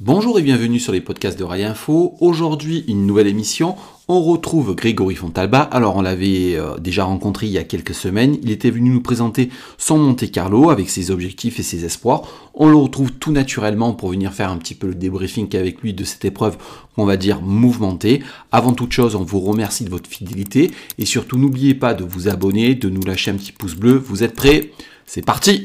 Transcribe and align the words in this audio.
Bonjour 0.00 0.38
et 0.38 0.42
bienvenue 0.42 0.78
sur 0.78 0.92
les 0.92 1.00
podcasts 1.00 1.36
de 1.36 1.42
Rally 1.42 1.64
Info. 1.64 2.14
Aujourd'hui, 2.20 2.84
une 2.86 3.04
nouvelle 3.04 3.26
émission. 3.26 3.74
On 4.06 4.22
retrouve 4.22 4.76
Grégory 4.76 5.16
Fontalba. 5.16 5.58
Alors, 5.60 5.96
on 5.96 6.02
l'avait 6.02 6.54
euh, 6.54 6.78
déjà 6.78 7.02
rencontré 7.02 7.46
il 7.46 7.52
y 7.52 7.58
a 7.58 7.64
quelques 7.64 7.96
semaines. 7.96 8.36
Il 8.44 8.52
était 8.52 8.70
venu 8.70 8.90
nous 8.90 9.00
présenter 9.00 9.50
son 9.76 9.98
Monte 9.98 10.30
Carlo 10.30 10.70
avec 10.70 10.88
ses 10.88 11.10
objectifs 11.10 11.58
et 11.58 11.64
ses 11.64 11.84
espoirs. 11.84 12.22
On 12.54 12.68
le 12.68 12.76
retrouve 12.76 13.10
tout 13.10 13.32
naturellement 13.32 13.92
pour 13.92 14.10
venir 14.10 14.32
faire 14.32 14.50
un 14.50 14.58
petit 14.58 14.76
peu 14.76 14.86
le 14.86 14.94
débriefing 14.94 15.56
avec 15.56 15.80
lui 15.82 15.94
de 15.94 16.04
cette 16.04 16.24
épreuve 16.24 16.58
qu'on 16.94 17.04
va 17.04 17.16
dire 17.16 17.42
mouvementée. 17.42 18.22
Avant 18.52 18.74
toute 18.74 18.92
chose, 18.92 19.16
on 19.16 19.24
vous 19.24 19.40
remercie 19.40 19.82
de 19.82 19.90
votre 19.90 20.08
fidélité 20.08 20.70
et 20.98 21.06
surtout 21.06 21.38
n'oubliez 21.38 21.74
pas 21.74 21.94
de 21.94 22.04
vous 22.04 22.28
abonner, 22.28 22.76
de 22.76 22.88
nous 22.88 23.02
lâcher 23.02 23.32
un 23.32 23.36
petit 23.36 23.50
pouce 23.50 23.74
bleu. 23.74 23.94
Vous 23.94 24.22
êtes 24.22 24.36
prêts? 24.36 24.70
C'est 25.06 25.24
parti 25.24 25.64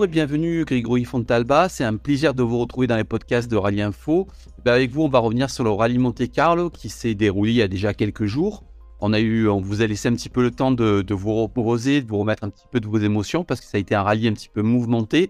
Bonjour 0.00 0.12
et 0.12 0.14
bienvenue 0.14 0.64
Grégory 0.64 1.04
Fontalba, 1.04 1.68
c'est 1.68 1.84
un 1.84 1.98
plaisir 1.98 2.32
de 2.32 2.42
vous 2.42 2.58
retrouver 2.58 2.86
dans 2.86 2.96
les 2.96 3.04
podcasts 3.04 3.50
de 3.50 3.56
Rallye 3.58 3.82
Info. 3.82 4.28
Ben, 4.64 4.72
avec 4.72 4.92
vous, 4.92 5.02
on 5.02 5.10
va 5.10 5.18
revenir 5.18 5.50
sur 5.50 5.62
le 5.62 5.68
rallye 5.68 5.98
Monte 5.98 6.32
Carlo 6.32 6.70
qui 6.70 6.88
s'est 6.88 7.14
déroulé 7.14 7.50
il 7.50 7.56
y 7.56 7.62
a 7.62 7.68
déjà 7.68 7.92
quelques 7.92 8.24
jours. 8.24 8.64
On, 9.02 9.12
a 9.12 9.20
eu, 9.20 9.46
on 9.46 9.60
vous 9.60 9.82
a 9.82 9.86
laissé 9.86 10.08
un 10.08 10.14
petit 10.14 10.30
peu 10.30 10.40
le 10.42 10.52
temps 10.52 10.70
de, 10.70 11.04
vous 11.12 11.42
reposer, 11.42 12.00
de 12.00 12.08
vous 12.08 12.16
remettre 12.16 12.44
un 12.44 12.48
petit 12.48 12.64
peu 12.72 12.80
de 12.80 12.86
vos 12.86 12.96
émotions 12.96 13.44
parce 13.44 13.60
que 13.60 13.66
ça 13.66 13.76
a 13.76 13.78
été 13.78 13.94
un 13.94 14.02
rallye 14.02 14.28
un 14.28 14.32
petit 14.32 14.48
peu 14.48 14.62
mouvementé. 14.62 15.28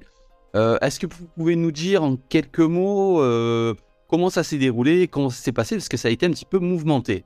Euh, 0.55 0.79
est-ce 0.83 1.01
que 1.01 1.09
vous 1.09 1.27
pouvez 1.35 1.57
nous 1.57 1.73
dire 1.73 2.05
en 2.05 2.15
quelques 2.15 2.61
mots 2.61 3.21
euh, 3.21 3.75
comment 4.07 4.31
ça 4.31 4.45
s'est 4.45 4.59
déroulé, 4.59 5.09
comment 5.09 5.31
ça 5.31 5.43
s'est 5.43 5.51
passé? 5.51 5.75
Parce 5.75 5.89
que 5.89 5.97
ça 5.97 6.07
a 6.07 6.13
été 6.13 6.27
un 6.27 6.31
petit 6.31 6.47
peu 6.49 6.61
mouvementé 6.61 7.25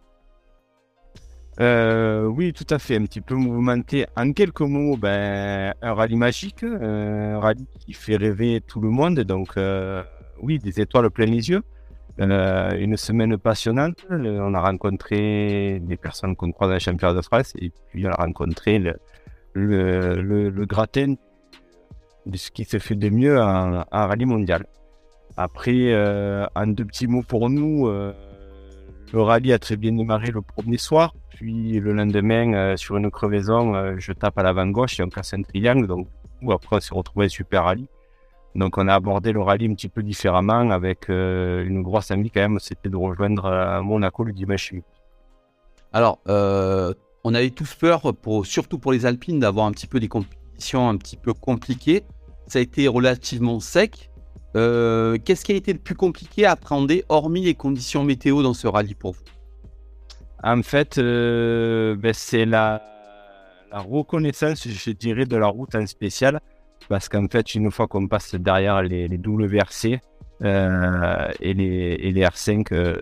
euh, 1.61 2.25
oui, 2.25 2.53
tout 2.53 2.67
à 2.71 2.79
fait, 2.79 2.97
un 2.97 3.05
petit 3.05 3.21
peu 3.21 3.35
mouvementé. 3.35 4.07
En 4.17 4.33
quelques 4.33 4.61
mots, 4.61 4.97
ben, 4.97 5.73
un 5.83 5.95
rallye 5.95 6.17
magique, 6.17 6.65
un 6.65 7.39
rallye 7.39 7.67
qui 7.79 7.93
fait 7.93 8.17
rêver 8.17 8.61
tout 8.67 8.81
le 8.81 8.91
monde. 8.91 9.21
Donc, 9.21 9.57
euh, 9.57 10.03
oui, 10.43 10.59
des 10.59 10.81
étoiles 10.81 11.11
plein 11.11 11.27
les 11.27 11.51
yeux. 11.51 11.63
Euh, 12.21 12.71
une 12.79 12.97
semaine 12.97 13.37
passionnante. 13.39 14.05
On 14.11 14.55
a 14.55 14.61
rencontré 14.61 15.81
des 15.81 15.97
personnes 15.97 16.37
qu'on 16.37 16.53
croise 16.53 16.71
dans 16.71 16.75
les 16.75 16.81
championnats 16.81 17.15
de 17.15 17.23
France 17.23 17.53
et 17.59 17.73
puis 17.89 18.07
on 18.07 18.11
a 18.11 18.15
rencontré 18.15 18.81
le, 19.55 20.65
gratin 20.65 21.15
de 22.27 22.37
ce 22.37 22.51
qui 22.51 22.65
se 22.65 22.79
fait 22.79 22.95
de 22.95 23.11
mieux 23.11 23.41
en, 23.41 23.85
en 23.91 24.07
rallye 24.07 24.27
mondial. 24.27 24.67
Après, 25.37 25.93
en 26.55 26.67
deux 26.69 26.85
petits 26.85 27.09
mots 27.09 27.25
pour 27.27 27.51
nous, 27.51 27.89
le 29.15 29.23
rallye 29.23 29.53
a 29.53 29.61
très 29.61 29.77
bien 29.77 29.93
démarré 29.93 30.33
le 30.33 30.43
premier 30.43 30.77
soir, 30.77 31.15
puis 31.31 31.79
le 31.79 31.93
lendemain, 31.93 32.53
euh, 32.53 32.77
sur 32.77 32.97
une 32.97 33.13
crevaison, 33.13 33.75
euh, 33.77 33.95
je 33.99 34.13
tape 34.13 34.37
à 34.39 34.43
l'avant 34.43 34.67
gauche 34.67 34.99
et 34.99 35.05
on 35.05 35.09
casse 35.09 35.35
un 35.35 35.43
triangle. 35.43 35.87
Donc, 35.87 36.09
après, 36.51 36.77
on 36.77 36.81
s'est 36.81 36.95
retrouvé 36.95 37.27
un 37.27 37.29
super 37.29 37.63
rallye. 37.65 37.87
Donc, 38.57 38.77
on 38.77 38.89
a 38.89 38.95
abordé 38.95 39.31
le 39.31 39.41
rallye 39.41 39.67
un 39.71 39.75
petit 39.75 39.89
peu 39.89 40.03
différemment 40.03 40.69
avec 40.71 41.11
euh, 41.11 41.65
une 41.65 41.83
grosse 41.83 42.11
envie 42.11 42.31
quand 42.31 42.41
même, 42.41 42.59
c'était 42.59 42.89
de 42.89 42.97
rejoindre 42.97 43.81
Monaco 43.83 44.25
le 44.25 44.33
dimanche 44.33 44.73
midi. 44.73 44.87
Alors, 45.93 46.19
on 46.27 47.35
avait 47.35 47.51
tous 47.51 47.73
peur, 47.77 48.03
surtout 48.43 48.79
pour 48.81 48.91
les 48.91 49.07
Alpines, 49.07 49.39
d'avoir 49.39 49.67
un 49.67 49.73
petit 49.73 49.87
peu 49.87 50.01
des 50.01 50.09
compétitions 50.09 50.89
un 50.89 50.97
petit 50.97 51.17
peu 51.17 51.33
compliquées. 51.33 52.03
Ça 52.49 52.59
a 52.59 52.63
été 52.63 52.89
relativement 52.89 53.61
sec. 53.61 54.11
Euh, 54.57 55.19
qu'est-ce 55.25 55.45
qui 55.45 55.53
a 55.53 55.57
été 55.57 55.73
le 55.73 55.79
plus 55.79 55.95
compliqué 55.95 56.47
à 56.47 56.53
appréhender, 56.53 57.05
hormis 57.09 57.43
les 57.43 57.55
conditions 57.55 58.05
météo 58.05 58.43
dans 58.43 58.55
ce 58.55 58.67
rallye 58.67 58.95
pour 58.95 59.13
vous? 59.13 59.25
En 60.43 60.63
fait, 60.63 60.99
euh, 60.99 61.97
ben, 61.97 62.13
c'est 62.13 62.45
la, 62.45 62.83
reconnaissance, 63.73 64.69
je 64.69 64.91
dirais, 64.93 65.25
de 65.25 65.37
la 65.37 65.49
route 65.49 65.75
en 65.75 65.87
spécial. 65.87 66.41
Parce 66.89 67.09
qu'en 67.09 67.27
fait, 67.29 67.55
une 67.55 67.71
fois 67.71 67.89
qu'on 67.89 68.07
passe 68.07 68.35
derrière 68.35 68.83
les, 68.83 69.09
WRC 69.09 70.01
euh, 70.43 71.33
et, 71.41 71.55
les, 71.55 71.97
et, 72.01 72.13
les, 72.13 72.23
R5, 72.23 72.99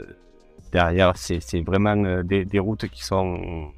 derrière, 0.71 1.17
c'est 1.17 1.61
vraiment 1.61 2.23
des, 2.23 2.59
routes 2.59 2.89
qui 2.89 3.05
sont. 3.05 3.71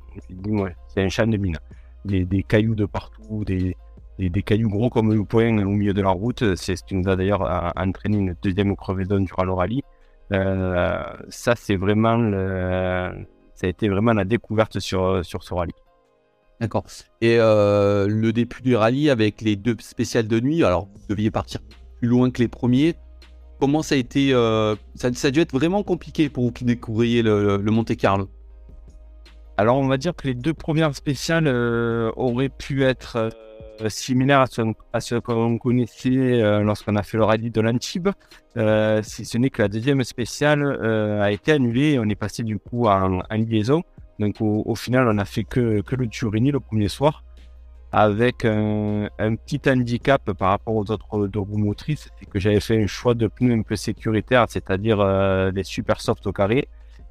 C'est 0.88 1.02
un 1.02 1.08
champ 1.08 1.26
de 1.26 1.36
mine. 1.36 1.58
Des, 2.04 2.26
des, 2.26 2.42
cailloux 2.42 2.74
de 2.74 2.84
partout, 2.84 3.44
des, 3.46 3.74
des, 4.19 4.42
cailloux 4.42 4.69
gros 4.69 4.91
comme 4.91 5.12
le 5.12 5.25
poing 5.25 5.58
au 5.58 5.70
milieu 5.70 5.94
de 5.94 6.02
la 6.02 6.10
route. 6.10 6.54
C'est 6.56 6.76
ce 6.76 6.84
qui 6.84 6.94
nous 6.94 7.08
a 7.08 7.16
d'ailleurs 7.16 7.72
entraîné 7.76 8.19
une 8.19 8.36
deuxième 8.42 8.75
crevaison 8.76 9.20
durant 9.20 9.44
le 9.44 9.52
rallye. 9.52 9.82
Euh, 10.32 11.02
ça, 11.28 11.54
c'est 11.56 11.76
vraiment 11.76 12.19
ça 13.54 13.66
a 13.66 13.70
été 13.70 13.88
vraiment 13.88 14.12
la 14.12 14.25
découverte 14.25 14.80
sur, 14.80 15.25
sur 15.25 15.42
ce 15.42 15.54
rallye. 15.54 15.72
D'accord. 16.60 16.84
Et 17.20 17.36
euh, 17.38 18.06
le 18.08 18.32
début 18.32 18.62
du 18.62 18.76
rallye 18.76 19.10
avec 19.10 19.41
les 19.41 19.56
deux 19.56 19.76
spéciales 19.80 20.28
de 20.28 20.41
nuit, 20.41 20.64
alors 20.64 20.86
vous 20.86 21.06
deviez 21.08 21.31
partir 21.31 21.60
plus 21.98 22.08
loin 22.08 22.31
que 22.31 22.41
les 22.41 22.48
premiers. 22.48 22.94
Comment 23.60 23.82
ça 23.82 23.94
a 23.94 23.98
été 23.98 24.32
euh, 24.32 24.75
ça, 24.94 25.08
a 25.08 25.31
dû 25.31 25.41
être 25.41 25.52
vraiment 25.52 25.82
compliqué 25.82 26.28
pour 26.28 26.44
vous 26.44 26.52
qui 26.52 26.64
découvriez 26.64 27.22
le, 27.22 27.56
le 27.56 27.70
Monte 27.70 27.96
Carlo 27.96 28.28
Alors, 29.56 29.76
on 29.76 29.86
va 29.86 29.96
dire 29.96 30.14
que 30.14 30.28
les 30.28 30.34
deux 30.34 30.54
premières 30.54 30.94
spéciales 30.94 31.48
auraient 32.16 32.48
pu 32.48 32.84
être 32.84 33.16
euh, 33.16 33.31
similaire 33.88 34.40
à 34.40 35.00
ce, 35.00 35.18
qu'on 35.18 35.58
connaissait 35.58 36.10
euh, 36.42 36.60
lorsqu'on 36.62 36.96
a 36.96 37.02
fait 37.02 37.16
le 37.16 37.24
rallye 37.24 37.50
de 37.50 37.60
l'Antibes, 37.60 38.10
euh, 38.56 39.02
si 39.02 39.24
ce 39.24 39.38
n'est 39.38 39.50
que 39.50 39.62
la 39.62 39.68
deuxième 39.68 40.02
spéciale 40.04 40.64
a 41.20 41.30
été 41.32 41.52
annulée 41.52 41.92
et 41.92 41.98
on 41.98 42.04
est 42.04 42.14
passé 42.14 42.42
du 42.42 42.58
coup 42.58 42.86
en, 42.86 43.20
liaison. 43.30 43.82
Donc 44.18 44.36
au, 44.40 44.74
final, 44.74 45.08
on 45.08 45.18
a 45.18 45.24
fait 45.24 45.44
que, 45.44 45.82
le 45.90 46.08
Turini 46.08 46.52
le 46.52 46.60
premier 46.60 46.88
soir 46.88 47.24
avec 47.90 48.44
un, 48.44 49.08
petit 49.18 49.60
handicap 49.68 50.32
par 50.32 50.50
rapport 50.50 50.74
aux 50.74 50.90
autres 50.90 51.28
deux 51.28 51.38
roues 51.38 51.58
motrices, 51.58 52.08
c'est 52.18 52.28
que 52.28 52.40
j'avais 52.40 52.60
fait 52.60 52.82
un 52.82 52.88
choix 52.88 53.14
de 53.14 53.28
pneus 53.28 53.54
un 53.54 53.62
peu 53.62 53.76
sécuritaire, 53.76 54.46
c'est-à-dire 54.48 55.52
des 55.52 55.64
super 55.64 56.00
soft 56.00 56.26
au 56.26 56.32
carré. 56.32 56.68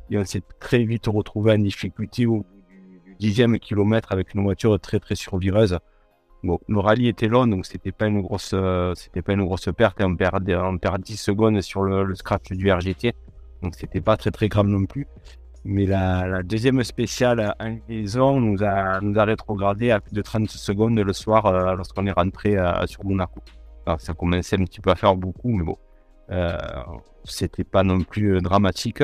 Et 0.10 0.18
on 0.18 0.26
s'est 0.26 0.44
très 0.60 0.84
vite 0.84 1.08
retrouvé 1.08 1.54
en 1.54 1.58
difficulté 1.58 2.26
au 2.26 2.46
dixième 3.20 3.58
kilomètre 3.60 4.12
avec 4.12 4.34
une 4.34 4.44
voiture 4.44 4.78
très 4.80 5.00
très 5.00 5.16
survireuse. 5.16 5.78
Bon, 6.44 6.60
le 6.68 6.80
rallye 6.80 7.08
était 7.08 7.30
long, 7.30 7.48
donc 7.48 7.66
c'était 7.66 7.94
pas 7.94 8.08
une 8.08 8.22
grosse, 8.22 8.52
euh, 8.54 8.94
c'était 8.96 9.22
pas 9.22 9.32
une 9.32 9.46
grosse 9.46 9.70
perte. 9.78 10.02
on 10.02 10.14
perd, 10.14 10.50
on 10.50 10.78
perd 10.78 11.02
10 11.02 11.16
secondes 11.16 11.62
sur 11.62 11.84
le, 11.84 12.14
scratch 12.16 12.52
du 12.52 12.70
RGT, 12.70 13.14
donc 13.62 13.76
c'était 13.76 14.02
pas 14.02 14.18
très 14.18 14.30
très 14.32 14.50
grave 14.50 14.68
non 14.68 14.86
plus. 14.86 15.08
Mais 15.64 15.86
la, 15.86 16.44
deuxième 16.44 16.84
spéciale 16.84 17.56
en 17.62 17.78
liaison 17.88 18.42
nous 18.42 18.62
a, 18.62 19.00
nous 19.00 19.18
a 19.18 19.24
rétrogradé 19.24 19.92
à 19.92 20.02
plus 20.02 20.14
de 20.14 20.22
30 20.22 20.50
secondes 20.50 21.00
le 21.00 21.14
soir 21.14 21.46
euh, 21.46 21.76
lorsqu'on 21.76 22.06
est 22.08 22.12
rentré 22.12 22.58
euh, 22.58 22.86
sur 22.88 23.06
Monaco. 23.06 23.40
Alors, 23.86 24.02
ça 24.02 24.14
commençait 24.14 24.60
un 24.60 24.66
petit 24.66 24.82
peu 24.82 24.92
à 24.92 24.96
faire 24.96 25.16
beaucoup, 25.16 25.50
mais 25.50 25.64
bon, 25.64 25.78
c'était 27.24 27.64
pas 27.64 27.84
non 27.84 28.02
plus 28.04 28.42
dramatique. 28.42 29.02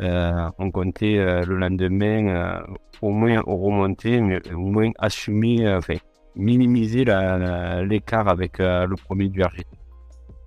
on 0.00 0.70
comptait 0.70 1.16
le 1.46 1.56
lendemain 1.56 2.62
au 3.00 3.10
moins 3.10 3.40
remonter, 3.46 4.20
mais 4.20 4.40
au 4.52 4.58
moins 4.58 4.90
assumer, 4.98 5.66
enfin, 5.74 5.96
minimiser 6.36 7.04
l'écart 7.84 8.28
avec 8.28 8.60
euh, 8.60 8.86
le 8.86 8.96
premier 8.96 9.28
du 9.28 9.42
RGT. 9.42 9.66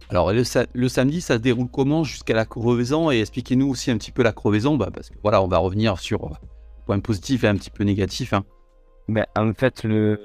Alors 0.09 0.31
le, 0.31 0.43
samedi, 0.87 1.19
ça 1.19 1.35
se 1.35 1.39
déroule 1.39 1.67
comment 1.69 2.03
jusqu'à 2.03 2.33
la 2.33 2.45
crevaison? 2.45 3.11
Et 3.11 3.19
expliquez-nous 3.19 3.67
aussi 3.67 3.91
un 3.91 3.97
petit 3.97 4.11
peu 4.11 4.23
la 4.23 4.31
crevaison, 4.31 4.77
bah, 4.77 4.89
parce 4.93 5.09
que 5.09 5.15
voilà, 5.21 5.41
on 5.41 5.47
va 5.47 5.57
revenir 5.57 5.99
sur 5.99 6.25
euh, 6.25 6.29
point 6.85 6.99
positif 6.99 7.43
et 7.43 7.47
un 7.47 7.55
petit 7.55 7.69
peu 7.69 7.83
négatif. 7.83 8.33
Hein. 8.33 8.45
Mais 9.09 9.25
en 9.37 9.53
fait, 9.53 9.83
le, 9.83 10.17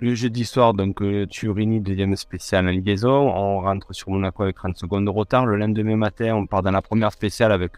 le 0.00 0.14
jeudi 0.14 0.46
soir, 0.46 0.72
donc 0.72 1.02
euh, 1.02 1.26
Turini, 1.26 1.80
deuxième 1.80 2.16
spéciale 2.16 2.66
en 2.66 2.70
liaison, 2.70 3.10
on 3.10 3.60
rentre 3.60 3.94
sur 3.94 4.10
Monaco 4.10 4.42
avec 4.44 4.56
30 4.56 4.76
secondes 4.76 5.04
de 5.04 5.10
retard. 5.10 5.44
Le 5.44 5.56
lendemain 5.56 5.96
matin, 5.96 6.34
on 6.34 6.46
part 6.46 6.62
dans 6.62 6.70
la 6.70 6.82
première 6.82 7.12
spéciale 7.12 7.52
avec 7.52 7.72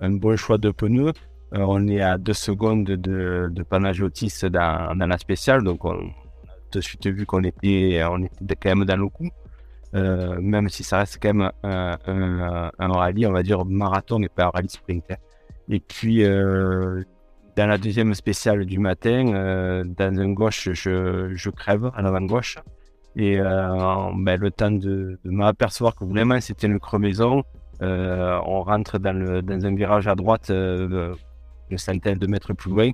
un 0.00 0.10
bon 0.10 0.36
choix 0.36 0.56
de 0.56 0.70
pneus. 0.70 1.12
Euh, 1.54 1.64
on 1.66 1.86
est 1.88 2.00
à 2.00 2.18
deux 2.18 2.34
secondes 2.34 2.84
de, 2.84 3.48
de 3.50 3.62
Panagiotis 3.62 4.32
dans, 4.50 4.94
la 4.98 5.18
spéciale, 5.18 5.62
donc 5.64 5.84
on, 5.84 5.94
a 5.94 6.52
tout 6.70 6.78
de 6.78 6.80
suite 6.80 7.06
vu 7.06 7.24
qu'on 7.24 7.42
était, 7.42 8.02
on 8.04 8.22
était 8.22 8.56
quand 8.56 8.76
même 8.76 8.84
dans 8.84 8.96
le 8.96 9.08
coup. 9.08 9.30
Euh, 9.94 10.38
même 10.40 10.68
si 10.68 10.84
ça 10.84 10.98
reste 10.98 11.18
quand 11.22 11.32
même 11.32 11.50
un, 11.62 12.68
rallye, 12.78 13.26
on 13.26 13.32
va 13.32 13.42
dire 13.42 13.64
marathon 13.64 14.22
et 14.22 14.28
pas 14.28 14.44
un 14.44 14.50
rallye 14.50 14.68
sprint. 14.68 15.04
Et 15.70 15.80
puis, 15.80 16.24
euh, 16.24 17.02
dans 17.56 17.66
la 17.66 17.78
deuxième 17.78 18.12
spéciale 18.12 18.66
du 18.66 18.78
matin, 18.78 19.24
dans 19.86 20.20
un 20.20 20.32
gauche, 20.32 20.68
je, 20.72 21.50
crève 21.50 21.90
à 21.94 22.02
l'avant-gauche. 22.02 22.58
Et 23.16 23.38
le 23.38 24.48
temps 24.50 24.70
de, 24.70 25.18
m'apercevoir 25.24 25.94
que 25.94 26.04
vraiment 26.04 26.38
c'était 26.40 26.66
une 26.66 26.78
crevaison, 26.78 27.42
on 27.80 28.62
rentre 28.62 28.98
dans, 28.98 29.10
un 29.64 29.74
virage 29.74 30.06
à 30.06 30.14
droite 30.14 30.52
une 31.70 31.78
centaine 31.78 32.18
de 32.18 32.26
mètres 32.26 32.54
plus 32.54 32.70
loin. 32.70 32.90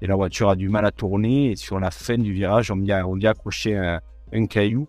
Et 0.00 0.06
la 0.06 0.16
voiture 0.16 0.50
a 0.50 0.56
du 0.56 0.68
mal 0.68 0.84
à 0.84 0.90
tourner. 0.90 1.52
Et 1.52 1.56
sur 1.56 1.78
la 1.78 1.90
fin 1.90 2.18
du 2.18 2.32
virage, 2.32 2.70
on 2.70 2.76
vient, 2.76 3.04
on 3.06 3.14
vient 3.14 3.30
accrocher 3.30 3.76
un, 3.76 4.46
caillou 4.46 4.88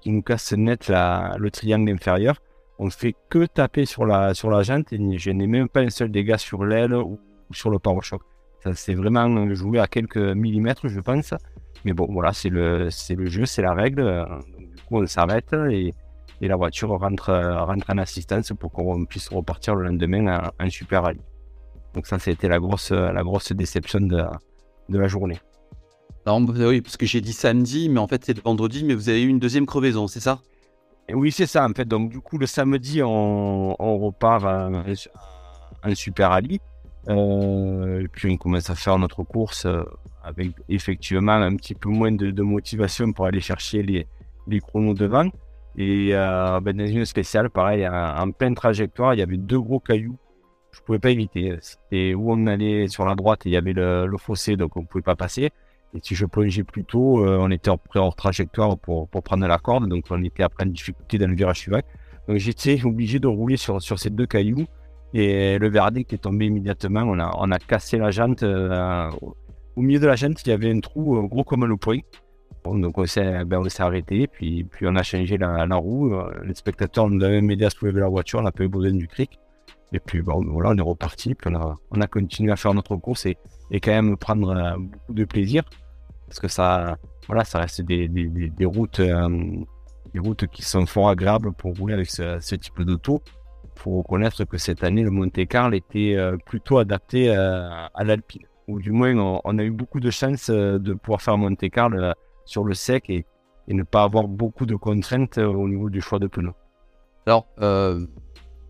qui 0.00 0.10
nous 0.10 0.22
casse 0.22 0.52
net 0.52 0.88
le 0.88 1.48
triangle 1.50 1.90
inférieur. 1.90 2.36
on 2.78 2.90
fait 2.90 3.14
que 3.28 3.46
taper 3.46 3.84
sur 3.84 4.06
la, 4.06 4.34
sur 4.34 4.50
la 4.50 4.62
jante 4.62 4.92
et 4.92 5.18
je 5.18 5.30
n'ai 5.30 5.48
même 5.48 5.68
pas 5.68 5.80
un 5.80 5.90
seul 5.90 6.10
dégât 6.10 6.38
sur 6.38 6.64
l'aile 6.64 6.94
ou, 6.94 7.18
sur 7.50 7.70
le 7.70 7.78
power-choc. 7.78 8.22
Ça, 8.62 8.74
c'est 8.74 8.94
vraiment 8.94 9.52
joué 9.54 9.78
à 9.78 9.86
quelques 9.86 10.16
millimètres, 10.16 10.88
je 10.88 11.00
pense. 11.00 11.34
Mais 11.84 11.92
bon, 11.92 12.06
voilà, 12.10 12.32
c'est 12.32 12.48
le, 12.48 12.88
le 13.10 13.26
jeu, 13.26 13.46
c'est 13.46 13.62
la 13.62 13.72
règle. 13.72 14.26
Du 14.76 14.82
coup, 14.82 15.02
on 15.02 15.06
s'arrête 15.06 15.52
et, 15.70 15.94
et, 16.40 16.48
la 16.48 16.56
voiture 16.56 16.90
rentre, 16.90 17.32
rentre 17.32 17.90
en 17.90 17.98
assistance 17.98 18.52
pour 18.58 18.72
qu'on 18.72 19.04
puisse 19.04 19.28
repartir 19.28 19.74
le 19.74 19.88
lendemain 19.88 20.50
en, 20.58 20.70
super 20.70 21.02
rallye. 21.04 21.20
Donc 21.94 22.06
ça, 22.06 22.18
c'était 22.18 22.48
la 22.48 22.58
grosse, 22.58 22.90
la 22.90 23.22
grosse 23.22 23.52
déception 23.52 24.00
de, 24.00 24.22
de 24.88 24.98
la 24.98 25.08
journée. 25.08 25.40
Alors, 26.26 26.40
oui, 26.46 26.82
parce 26.82 26.98
que 26.98 27.06
j'ai 27.06 27.22
dit 27.22 27.32
samedi, 27.32 27.88
mais 27.88 28.00
en 28.00 28.06
fait, 28.06 28.22
c'est 28.24 28.36
le 28.36 28.42
vendredi, 28.42 28.84
mais 28.84 28.94
vous 28.94 29.08
avez 29.08 29.22
eu 29.22 29.28
une 29.28 29.38
deuxième 29.38 29.64
crevaison, 29.64 30.08
c'est 30.08 30.20
ça? 30.20 30.40
Oui, 31.10 31.32
c'est 31.32 31.46
ça, 31.46 31.64
en 31.66 31.72
fait. 31.72 31.86
Donc, 31.86 32.10
du 32.10 32.20
coup, 32.20 32.36
le 32.36 32.46
samedi, 32.46 33.02
on, 33.02 33.74
repart 33.78 34.44
en, 34.44 35.94
Super 35.94 36.30
Rallye. 36.30 36.60
Euh, 37.08 38.02
et 38.02 38.08
puis, 38.08 38.30
on 38.30 38.36
commence 38.36 38.68
à 38.68 38.74
faire 38.74 38.98
notre 38.98 39.22
course 39.22 39.64
euh, 39.64 39.82
avec 40.22 40.50
effectivement 40.68 41.32
un 41.32 41.56
petit 41.56 41.74
peu 41.74 41.88
moins 41.88 42.12
de, 42.12 42.42
motivation 42.42 43.10
pour 43.12 43.24
aller 43.24 43.40
chercher 43.40 43.82
les, 43.82 44.06
les 44.46 44.60
chronos 44.60 44.92
devant. 44.92 45.30
Et 45.78 46.10
euh, 46.12 46.60
ben, 46.60 46.76
dans 46.76 46.86
une 46.86 47.06
spéciale, 47.06 47.48
pareil, 47.48 47.88
en, 47.88 48.30
pleine 48.32 48.54
trajectoire, 48.54 49.14
il 49.14 49.20
y 49.20 49.22
avait 49.22 49.38
deux 49.38 49.60
gros 49.60 49.80
cailloux. 49.80 50.18
Je 50.78 50.82
pouvais 50.84 50.98
pas 50.98 51.10
éviter. 51.10 51.56
C'était 51.60 52.14
où 52.14 52.32
on 52.32 52.46
allait 52.46 52.88
sur 52.88 53.04
la 53.04 53.14
droite, 53.14 53.42
il 53.44 53.52
y 53.52 53.56
avait 53.56 53.72
le, 53.72 54.06
le 54.06 54.16
fossé, 54.16 54.56
donc 54.56 54.76
on 54.76 54.84
pouvait 54.84 55.02
pas 55.02 55.16
passer. 55.16 55.50
Et 55.94 56.00
si 56.02 56.14
je 56.14 56.26
plongeais 56.26 56.64
plus 56.64 56.84
tôt, 56.84 57.24
euh, 57.24 57.38
on 57.40 57.50
était 57.50 57.70
hors 57.94 58.14
trajectoire 58.14 58.78
pour, 58.78 59.08
pour 59.08 59.22
prendre 59.22 59.46
la 59.46 59.58
corde, 59.58 59.88
donc 59.88 60.04
on 60.10 60.22
était 60.22 60.42
après 60.42 60.64
en 60.64 60.68
difficulté 60.68 61.18
dans 61.18 61.28
le 61.28 61.34
virage 61.34 61.58
suivant. 61.60 61.80
Donc 62.28 62.36
j'étais 62.36 62.84
obligé 62.84 63.18
de 63.18 63.26
rouler 63.26 63.56
sur, 63.56 63.80
sur 63.80 63.98
ces 63.98 64.10
deux 64.10 64.26
cailloux. 64.26 64.66
Et 65.14 65.58
le 65.58 65.68
verdict 65.70 66.12
est 66.12 66.18
tombé 66.18 66.46
immédiatement. 66.46 67.00
On 67.00 67.18
a, 67.18 67.34
on 67.38 67.50
a 67.50 67.58
cassé 67.58 67.96
la 67.96 68.10
jante. 68.10 68.42
Euh, 68.42 69.10
au 69.76 69.80
milieu 69.80 69.98
de 69.98 70.06
la 70.06 70.16
jante, 70.16 70.44
il 70.46 70.50
y 70.50 70.52
avait 70.52 70.70
un 70.70 70.80
trou 70.80 71.16
euh, 71.16 71.22
gros 71.22 71.44
comme 71.44 71.62
un 71.64 71.76
point. 71.76 71.98
donc 72.64 72.98
on 72.98 73.06
s'est 73.06 73.44
ben, 73.46 73.62
arrêté, 73.78 74.26
puis, 74.26 74.64
puis 74.64 74.86
on 74.86 74.94
a 74.94 75.02
changé 75.02 75.38
la, 75.38 75.66
la 75.66 75.76
roue. 75.76 76.14
Les 76.44 76.54
spectateurs 76.54 77.08
nous 77.08 77.24
avaient 77.24 77.38
aidé 77.38 77.64
à 77.64 77.70
soulever 77.70 78.00
la 78.00 78.08
voiture, 78.08 78.40
on 78.40 78.42
n'a 78.42 78.52
pas 78.52 78.64
eu 78.64 78.68
besoin 78.68 78.92
du 78.92 79.08
cric. 79.08 79.38
Et 79.92 80.00
puis 80.00 80.20
bon, 80.20 80.44
voilà, 80.44 80.70
on 80.70 80.76
est 80.76 80.82
reparti, 80.82 81.34
puis 81.34 81.50
on 81.50 81.56
a, 81.58 81.76
on 81.90 82.00
a 82.00 82.06
continué 82.06 82.52
à 82.52 82.56
faire 82.56 82.74
notre 82.74 82.96
course. 82.96 83.26
Et, 83.26 83.36
et 83.70 83.80
quand 83.80 83.90
même 83.90 84.16
prendre 84.16 84.50
euh, 84.50 84.76
beaucoup 84.76 85.14
de 85.14 85.24
plaisir 85.24 85.64
parce 86.26 86.40
que 86.40 86.48
ça, 86.48 86.98
voilà, 87.26 87.44
ça 87.44 87.58
reste 87.58 87.80
des, 87.82 88.06
des, 88.08 88.66
routes, 88.66 89.00
euh, 89.00 89.28
des 90.12 90.18
routes 90.18 90.46
qui 90.48 90.62
sont 90.62 90.84
fort 90.84 91.08
agréables 91.08 91.52
pour 91.52 91.74
rouler 91.74 91.94
avec 91.94 92.10
ce, 92.10 92.38
ce 92.40 92.54
type 92.54 92.82
d'auto. 92.82 93.22
Il 93.64 93.80
faut 93.80 93.98
reconnaître 93.98 94.44
que 94.44 94.58
cette 94.58 94.84
année, 94.84 95.04
le 95.04 95.10
Monte 95.10 95.46
Carlo 95.46 95.74
était 95.74 96.16
euh, 96.16 96.36
plutôt 96.36 96.78
adapté 96.78 97.30
à 97.30 98.04
l'Alpine. 98.04 98.42
Ou 98.66 98.78
du 98.80 98.92
moins, 98.92 99.16
on, 99.44 99.58
a 99.58 99.62
eu 99.62 99.70
beaucoup 99.70 100.00
de 100.00 100.10
chance 100.10 100.50
de 100.50 100.92
pouvoir 100.92 101.22
faire 101.22 101.38
Monte 101.38 101.70
Carlo 101.70 102.12
sur 102.44 102.64
le 102.64 102.74
sec 102.74 103.08
et, 103.08 103.24
et, 103.68 103.72
ne 103.72 103.82
pas 103.84 104.02
avoir 104.02 104.28
beaucoup 104.28 104.66
de 104.66 104.76
contraintes 104.76 105.38
au 105.38 105.66
niveau 105.66 105.88
du 105.88 106.02
choix 106.02 106.18
de 106.18 106.26
pneus. 106.26 106.52
Alors, 107.26 107.46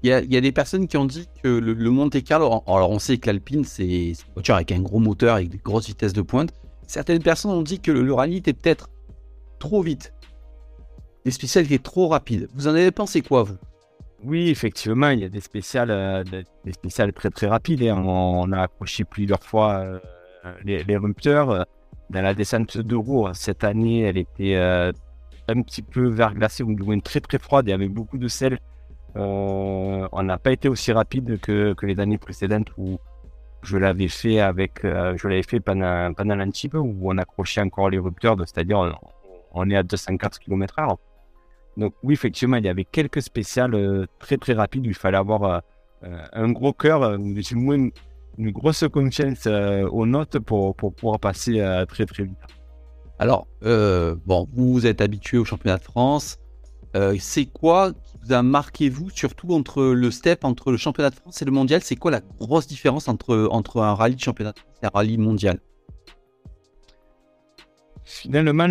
il 0.03 0.11
y, 0.11 0.37
a, 0.37 0.41
des 0.41 0.53
personnes 0.53 0.87
qui 0.87 0.97
ont 0.97 1.07
dit 1.07 1.29
que 1.43 1.49
le, 1.49 1.91
Monte 1.91 2.23
Carlo, 2.23 2.63
alors 2.69 2.91
on 2.91 3.01
sait 3.01 3.19
que 3.19 3.27
l'Alpine, 3.27 3.65
c'est 3.65 4.11
une 4.11 4.15
voiture 4.35 4.55
avec 4.55 4.71
un 4.71 4.81
gros 4.81 5.01
moteur, 5.01 5.35
avec 5.35 5.49
des 5.49 5.59
grosses 5.59 5.89
vitesses 5.89 6.13
de 6.13 6.23
pointe. 6.23 6.53
Certaines 6.87 7.23
personnes 7.23 7.51
ont 7.51 7.63
dit 7.63 7.81
que 7.81 7.91
le, 7.91 8.13
rallye 8.15 8.37
était 8.37 8.53
peut-être 8.53 8.89
trop 9.59 9.83
vite. 9.83 10.13
Les 11.25 11.33
spéciales 11.33 11.65
étaient 11.65 11.79
trop 11.79 12.09
rapides. 12.09 12.49
Vous 12.55 12.69
en 12.69 12.71
avez 12.71 12.93
pensé 12.93 13.23
quoi, 13.23 13.43
vous? 13.43 13.57
Oui, 14.23 14.51
effectivement, 14.51 15.11
il 15.11 15.21
y 15.21 15.25
a 15.25 15.29
des 15.29 15.41
spéciales, 15.41 15.91
euh, 15.91 16.23
très 17.15 17.31
très 17.31 17.47
rapides. 17.49 17.83
On, 17.83 18.53
a 18.53 18.63
accroché 18.63 19.05
plusieurs 19.05 19.43
fois 19.43 19.81
euh, 19.81 19.99
les, 20.65 20.85
les, 20.85 20.97
rupteurs. 20.97 21.67
Dans 22.11 22.23
la 22.23 22.35
descente 22.35 22.79
de 22.79 22.97
roue, 22.97 23.29
cette 23.35 23.65
année, 23.65 24.03
elle 24.03 24.17
était 24.17 24.55
euh, 24.55 24.93
un 25.49 25.63
petit 25.63 25.83
peu 25.83 26.09
verglacée, 26.09 26.63
ou 26.63 26.75
du 26.75 26.83
moins 26.83 26.99
très 27.01 27.21
très 27.21 27.39
froide 27.39 27.69
et 27.69 27.73
avec 27.73 27.93
beaucoup 27.93 28.19
de 28.19 28.29
sel. 28.29 28.59
Euh, 29.19 30.07
on 30.13 30.23
n'a 30.23 30.39
pas 30.39 30.53
été 30.53 30.69
aussi 30.69 30.93
rapide 30.93 31.41
que, 31.41 31.75
les 31.83 32.01
années 32.01 32.19
précédentes 32.19 32.69
où 32.77 32.99
je 33.63 33.77
l'avais 33.77 34.09
fait 34.09 34.39
avec, 34.39 34.85
euh, 34.85 35.17
je 35.17 35.27
l'avais 35.27 35.43
fait 35.43 35.59
pendant, 35.59 36.13
pendant 36.15 36.37
l'antip 36.37 36.75
où 36.75 36.97
on 37.03 37.19
accrochait 37.19 37.61
encore 37.61 37.91
les 37.91 37.99
rupteurs, 37.99 38.37
c'est-à-dire 38.41 38.97
on, 39.53 39.71
est 39.71 39.77
à 39.77 39.83
204 39.83 40.39
km/h. 40.39 40.97
Donc 41.77 41.95
oui, 42.03 42.15
effectivement, 42.15 42.57
il 42.57 42.65
y 42.65 42.69
avait 42.69 42.85
quelques 42.85 43.23
spéciales 43.23 43.75
euh, 43.75 44.07
très 44.21 44.37
très 44.37 44.53
rapides 44.53 44.87
où 44.87 44.91
il 44.91 44.95
fallait 44.95 45.19
avoir 45.19 45.63
un 46.33 46.53
gros 46.53 46.73
cœur, 46.73 47.15
une, 47.15 47.91
une 48.39 48.51
grosse 48.53 48.85
confiance 48.87 49.49
aux 49.49 50.07
notes 50.07 50.39
pour, 50.39 50.77
pour 50.77 50.95
pouvoir 50.95 51.19
passer 51.19 51.61
très 51.89 52.07
très 52.07 52.23
vite. 52.23 52.39
Alors, 53.19 53.49
bon, 53.61 54.47
vous 54.53 54.87
êtes 54.87 55.01
habitué 55.01 55.39
au 55.39 55.45
championnat 55.45 55.79
de 55.79 55.83
France. 55.83 56.39
C'est 57.19 57.47
quoi 57.47 57.93
vous 58.23 58.33
a 58.33 58.43
marqué, 58.43 58.89
vous, 58.89 59.11
surtout 59.11 59.53
entre 59.53 59.83
le 59.85 60.11
step, 60.11 60.45
entre 60.45 60.71
le 60.71 60.77
championnat 60.77 61.11
de 61.11 61.15
France 61.15 61.41
et 61.43 61.45
le 61.45 61.53
mondial? 61.53 61.81
C'est 61.83 61.97
quoi 61.97 62.11
la 62.11 62.21
grosse 62.21 62.67
différence 62.67 63.09
entre, 63.09 63.51
un 63.77 63.95
rallye 63.95 64.17
de 64.17 64.21
championnat 64.21 64.53
de 64.53 64.59
France 64.59 64.77
et 64.83 64.87
un 64.87 64.91
rallye 64.93 65.19
mondial? 65.19 65.61
Finalement, 68.05 68.69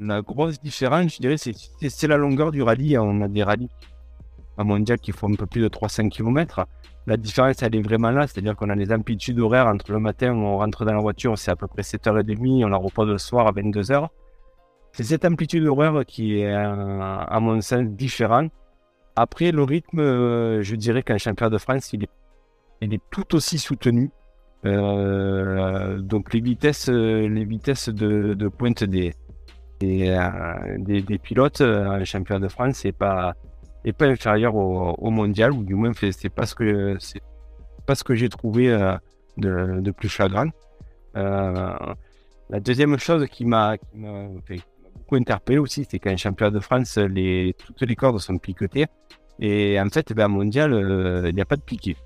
la 0.00 0.22
grosse 0.22 0.60
différence, 0.60 1.14
je 1.14 1.18
dirais, 1.18 1.36
c'est 1.36 2.06
la 2.06 2.16
longueur 2.16 2.52
du 2.52 2.62
rallye. 2.62 2.98
On 2.98 3.20
a 3.22 3.28
des 3.28 3.42
rallyes 3.42 3.70
à 4.56 4.64
mondial 4.64 4.98
qui 4.98 5.12
font 5.12 5.32
un 5.32 5.34
peu 5.34 5.46
plus 5.46 5.62
de 5.62 5.68
300 5.68 6.08
km. 6.08 6.66
La 7.06 7.16
différence, 7.16 7.62
elle 7.62 7.74
est 7.74 7.80
vraiment 7.80 8.10
là, 8.10 8.26
c'est-à-dire 8.26 8.54
qu'on 8.54 8.68
a 8.68 8.76
des 8.76 8.92
amplitudes 8.92 9.38
horaires 9.38 9.66
entre 9.66 9.92
le 9.92 9.98
matin, 9.98 10.34
on 10.34 10.58
rentre 10.58 10.84
dans 10.84 10.92
la 10.92 11.00
voiture, 11.00 11.38
c'est 11.38 11.50
à 11.50 11.56
peu 11.56 11.66
près 11.66 11.80
7h30, 11.80 12.64
on 12.66 12.68
la 12.68 12.76
repose 12.76 13.08
le 13.08 13.16
soir 13.16 13.46
à 13.46 13.52
22h. 13.52 14.08
C'est 14.92 15.04
cette 15.04 15.24
amplitude 15.24 15.64
horaire 15.66 16.04
qui 16.06 16.40
est, 16.40 16.52
à 16.52 17.38
mon 17.40 17.60
sens, 17.60 17.84
différente. 17.84 18.50
Après, 19.16 19.50
le 19.50 19.64
rythme, 19.64 19.98
euh, 19.98 20.62
je 20.62 20.76
dirais 20.76 21.02
qu'un 21.02 21.18
championnat 21.18 21.50
de 21.50 21.58
France, 21.58 21.92
il 21.92 22.04
est, 22.04 23.02
tout 23.10 23.34
aussi 23.34 23.58
soutenu. 23.58 24.10
Euh, 24.64 25.98
donc 25.98 26.32
les 26.32 26.40
vitesses, 26.40 26.88
les 26.88 27.44
vitesses 27.44 27.88
de, 27.88 28.48
pointe 28.48 28.84
des, 28.84 29.14
des, 29.80 31.18
pilotes 31.20 31.60
en 31.60 32.04
championnat 32.04 32.40
de 32.40 32.48
France 32.48 32.84
n'est 32.84 32.92
pas, 32.92 33.34
est 33.84 33.92
pas 33.92 34.06
inférieur 34.06 34.54
au, 34.54 35.10
mondial, 35.10 35.52
ou 35.52 35.64
du 35.64 35.74
moins 35.74 35.92
c'est 35.94 36.28
pas 36.28 36.46
ce 36.46 36.54
que 36.54 36.96
pas 37.86 37.94
ce 37.96 38.04
que 38.04 38.14
j'ai 38.14 38.28
trouvé 38.28 38.70
euh, 38.70 38.94
de, 39.36 39.90
plus 39.90 40.08
flagrant. 40.08 40.50
la 41.14 42.60
deuxième 42.60 42.96
chose 42.98 43.26
qui 43.26 43.44
m'a 43.44 43.76
interpellé 45.12 45.58
aussi, 45.58 45.86
c'est 45.88 45.98
qu'en 45.98 46.16
championnat 46.16 46.50
de 46.50 46.60
France, 46.60 46.96
les, 46.98 47.54
toutes 47.58 47.82
les 47.82 47.96
cordes 47.96 48.18
sont 48.18 48.38
piquetées. 48.38 48.86
Et 49.40 49.80
en 49.80 49.88
fait, 49.88 50.12
ben, 50.12 50.28
mondial, 50.28 50.72
euh, 50.72 51.28
il 51.28 51.34
n'y 51.34 51.40
a 51.40 51.44
pas 51.44 51.56
de 51.56 51.62
piquet. 51.62 51.96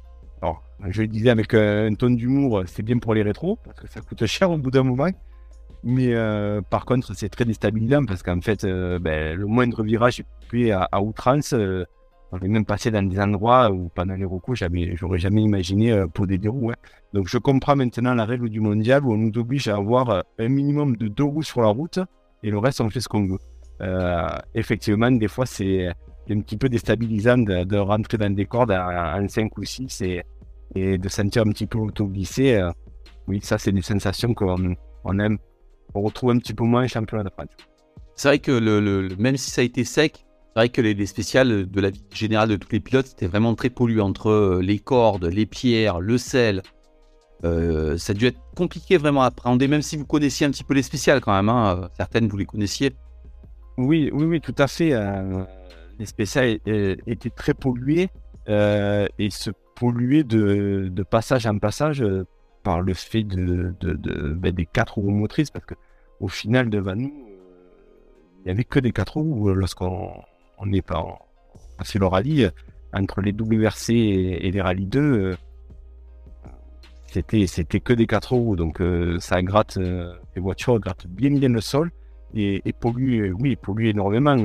Alors, 0.43 0.63
je 0.89 1.03
le 1.03 1.09
disais 1.09 1.31
avec 1.31 1.55
un 1.55 1.95
ton 1.95 2.11
d'humour, 2.11 2.65
c'est 2.67 2.83
bien 2.83 2.99
pour 2.99 3.15
les 3.15 3.23
rétros, 3.23 3.59
parce 3.65 3.81
que 3.81 3.89
ça 3.89 4.01
coûte 4.01 4.27
cher 4.27 4.51
au 4.51 4.59
bout 4.59 4.71
d'un 4.71 4.83
moment. 4.83 5.09
Mais 5.85 6.15
euh, 6.15 6.61
par 6.61 6.85
contre, 6.85 7.15
c'est 7.15 7.29
très 7.29 7.45
déstabilisant 7.45 8.05
parce 8.05 8.23
qu'en 8.23 8.41
fait, 8.41 8.65
euh, 8.65 8.99
ben, 8.99 9.37
le 9.37 9.47
moindre 9.47 9.83
virage 9.83 10.21
est 10.21 10.27
coupé 10.41 10.73
à, 10.73 11.03
outrance. 11.03 11.55
on 11.55 12.39
est 12.39 12.49
même 12.49 12.65
passé 12.65 12.91
dans 12.91 13.03
des 13.03 13.19
endroits 13.19 13.71
où 13.71 13.91
pendant 13.95 14.15
les 14.15 14.25
recours, 14.25 14.55
j'aurais 14.55 15.19
jamais 15.19 15.43
imaginé 15.43 16.05
pour 16.15 16.27
des 16.27 16.39
roues. 16.47 16.71
Hein. 16.71 16.77
Donc 17.15 17.29
je 17.29 17.39
comprends 17.39 17.75
maintenant 17.75 18.15
la 18.15 18.25
règle 18.25 18.49
du 18.49 18.61
mondial 18.61 19.05
où 19.05 19.13
on 19.13 19.17
nous 19.17 19.37
oblige 19.39 19.67
à 19.69 19.77
avoir 19.77 20.23
un 20.39 20.49
minimum 20.49 20.97
de 20.97 21.09
deux 21.09 21.25
roues 21.25 21.43
sur 21.43 21.63
la 21.63 21.69
route 21.69 21.99
et 22.43 22.51
le 22.51 22.59
reste, 22.59 22.81
on 22.81 22.91
fait 22.91 23.01
ce 23.01 23.09
qu'on 23.09 23.27
veut. 23.27 23.39
Euh, 23.81 24.29
effectivement, 24.55 25.11
des 25.11 25.29
fois, 25.29 25.47
c'est 25.47 25.89
un 26.31 26.41
petit 26.41 26.57
peu 26.57 26.69
déstabilisant 26.69 27.39
de, 27.39 27.77
rentrer 27.77 28.19
dans 28.19 28.35
des 28.35 28.47
cordes 28.47 28.73
en, 28.73 29.27
5 29.29 29.57
ou 29.59 29.65
6 29.65 30.01
et, 30.03 30.23
et, 30.75 30.99
de 30.99 31.09
sentir 31.09 31.43
un 31.43 31.51
petit 31.51 31.67
peu 31.67 31.79
auto-glisser. 31.79 32.55
Euh, 32.55 32.71
oui, 33.29 33.41
ça, 33.43 33.59
c'est 33.59 33.73
des 33.73 33.83
sensations 33.83 34.35
qu'on 34.35 34.75
on 35.05 35.19
aime. 35.19 35.39
On 35.95 36.03
retrouve 36.03 36.31
un 36.31 36.39
petit 36.39 36.55
peu 36.55 36.65
moins 36.65 36.85
en 36.85 36.89
championnat 36.89 37.25
de 37.25 37.31
France. 37.31 37.49
C'est 38.15 38.29
vrai 38.29 38.39
que 38.39 38.53
le, 38.53 39.09
même 39.19 39.37
si 39.37 39.51
ça 39.51 39.63
a 39.63 39.65
été 39.65 39.85
sec, 39.85 40.25
c'est 40.55 40.61
vrai 40.61 40.69
que 40.69 40.81
les, 40.81 40.95
les, 40.95 41.07
spéciales 41.07 41.71
de 41.71 41.81
la 41.81 41.91
vie 41.91 42.05
générale 42.13 42.51
de 42.51 42.57
tous 42.57 42.71
les 42.73 42.81
pilotes, 42.81 43.07
c'était 43.07 43.27
vraiment 43.27 43.55
très 43.55 43.71
pollué 43.71 44.01
entre 44.01 44.31
euh, 44.31 44.63
les 44.63 44.79
cordes, 44.79 45.25
les 45.25 45.47
pierres, 45.47 46.01
le 46.01 46.19
sel, 46.19 46.63
euh, 47.45 47.97
ça 47.99 48.13
a 48.13 48.15
dû 48.15 48.27
être 48.27 48.41
compliqué 48.57 48.97
vraiment 48.97 49.23
à 49.23 49.27
appréhender, 49.27 49.69
même 49.69 49.83
si 49.83 49.97
vous 49.97 50.07
connaissiez 50.07 50.47
un 50.47 50.51
petit 50.51 50.65
peu 50.65 50.75
les 50.75 50.83
spéciales 50.83 51.21
quand 51.21 51.35
même. 51.35 51.49
Hein. 51.49 51.89
Certaines, 51.97 52.29
vous 52.29 52.37
les 52.37 52.47
connaissiez. 52.47 52.93
Oui, 53.79 54.11
oui, 54.13 54.25
oui, 54.25 54.41
tout 54.41 54.55
à 54.59 54.69
fait. 54.69 54.93
Euh, 54.93 55.45
les 55.99 56.07
spéciales 56.07 56.59
étaient 56.67 57.31
très 57.31 57.55
polluées 57.55 58.09
et 58.49 59.31
se 59.31 59.51
polluaient 59.77 60.25
de, 60.25 61.03
passage 61.11 61.47
en 61.47 61.59
passage 61.59 62.05
par 62.63 62.81
le 62.81 62.95
fait 62.95 63.25
de, 63.25 63.75
ben, 64.35 64.53
des 64.53 64.67
quatre 64.67 64.99
roues 64.99 65.11
motrices, 65.11 65.51
parce 65.51 65.65
que 65.65 65.75
au 66.21 66.29
final, 66.29 66.71
devant 66.71 66.95
nous, 66.95 67.13
il 68.41 68.47
n'y 68.47 68.51
avait 68.51 68.65
que 68.65 68.79
des 68.79 68.93
quatre 68.93 69.15
roues 69.15 69.53
lorsqu'on 69.53 70.25
n'est 70.65 70.83
pas 70.83 71.19
fait 71.83 71.99
le 71.99 72.07
rallye, 72.07 72.49
entre 72.93 73.21
les 73.21 73.33
WRC 73.33 73.91
et, 73.91 74.51
les 74.51 74.61
rallyes 74.61 74.87
2, 74.87 75.37
c'était, 77.13 77.47
c'était 77.47 77.81
que 77.81 77.93
des 77.93 78.07
4 78.07 78.35
roues. 78.35 78.57
Donc 78.57 78.83
ça 79.19 79.43
gratte, 79.43 79.77
les 79.77 80.41
voitures 80.41 80.79
grattent 80.81 81.07
bien 81.07 81.31
bien 81.31 81.49
le 81.49 81.61
sol 81.61 81.91
et, 82.35 82.63
et 82.65 82.73
pollue, 82.73 83.33
oui, 83.39 83.57
pollue 83.57 83.87
énormément. 83.87 84.37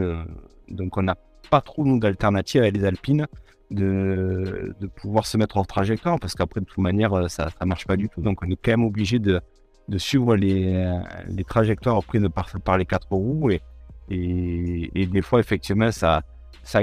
donc 0.70 0.98
on 0.98 1.04
n'a 1.04 1.16
pas 1.50 1.62
trop 1.62 1.86
d'alternatives 1.98 2.62
avec 2.62 2.76
les 2.76 2.86
Alpines 2.86 3.28
de, 3.72 4.76
de, 4.80 4.88
pouvoir 4.88 5.26
se 5.26 5.38
mettre 5.38 5.58
en 5.58 5.64
trajectoire 5.64 6.20
parce 6.20 6.34
qu'après 6.36 6.62
de 6.62 6.66
toute 6.66 6.78
manière 6.78 7.30
ça 7.30 7.50
ne 7.62 7.66
marche 7.66 7.86
pas 7.88 7.98
du 7.98 8.10
tout. 8.10 8.22
Donc 8.22 8.44
on 8.44 8.50
est 8.50 8.58
quand 8.62 8.72
même 8.72 8.84
obligé 8.86 9.20
de, 9.20 9.42
de 9.88 9.98
suivre 9.98 10.36
les, 10.36 11.00
les 11.28 11.44
trajectoires 11.44 12.04
prises 12.04 12.28
par, 12.34 12.50
par 12.64 12.78
les 12.78 12.86
quatre 12.86 13.08
roues 13.12 13.50
et, 13.52 13.62
et, 14.10 15.06
des 15.06 15.22
fois 15.22 15.40
effectivement 15.40 15.92
ça, 15.92 16.22
ça, 16.64 16.82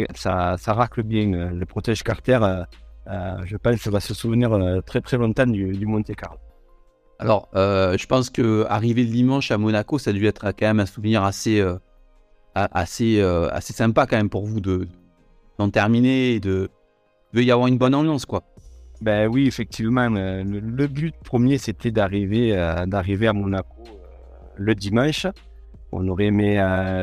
ça, 0.57 0.73
racle 0.73 1.03
bien. 1.03 1.50
Le 1.50 1.67
protège 1.67 2.03
Carter, 2.03 2.38
euh, 2.43 2.47
euh, 2.47 2.64
je 3.06 3.56
pense, 3.56 3.87
va 3.87 4.00
se 4.00 4.14
souvenir 4.14 4.52
euh, 4.52 4.80
très 4.80 5.00
très 5.00 5.16
longtemps 5.16 5.46
du, 5.46 5.73
du 5.73 5.87
Monte 5.87 6.14
Carlo. 6.14 6.38
Alors, 7.18 7.49
je 7.54 8.06
pense 8.06 8.28
que 8.28 8.66
arriver 8.68 9.04
le 9.04 9.11
dimanche 9.11 9.50
à 9.50 9.56
Monaco, 9.56 9.99
ça 9.99 10.11
a 10.11 10.12
dû 10.12 10.26
être 10.26 10.46
quand 10.52 10.66
même 10.66 10.80
un 10.80 10.87
souvenir 10.87 11.23
assez, 11.23 11.64
assez, 12.54 13.20
assez 13.20 13.73
sympa 13.73 14.06
quand 14.06 14.16
même 14.16 14.28
pour 14.28 14.44
vous 14.44 14.61
de 14.61 14.88
d'en 15.58 15.70
terminer 15.70 16.32
et 16.32 16.40
de, 16.40 16.68
de 17.32 17.40
y 17.40 17.52
avoir 17.52 17.68
une 17.68 17.78
bonne 17.78 17.94
ambiance, 17.94 18.26
quoi. 18.26 18.42
Ben 19.00 19.28
oui, 19.28 19.46
effectivement. 19.46 20.08
Le, 20.11 20.87
but 20.88 21.14
premier, 21.25 21.56
c'était 21.56 21.92
d'arriver 21.92 22.52
d'arriver 22.87 23.28
à 23.28 23.32
Monaco 23.32 23.84
le 24.56 24.75
dimanche. 24.75 25.26
On 25.92 26.06
aurait 26.08 26.26
aimé, 26.26 26.56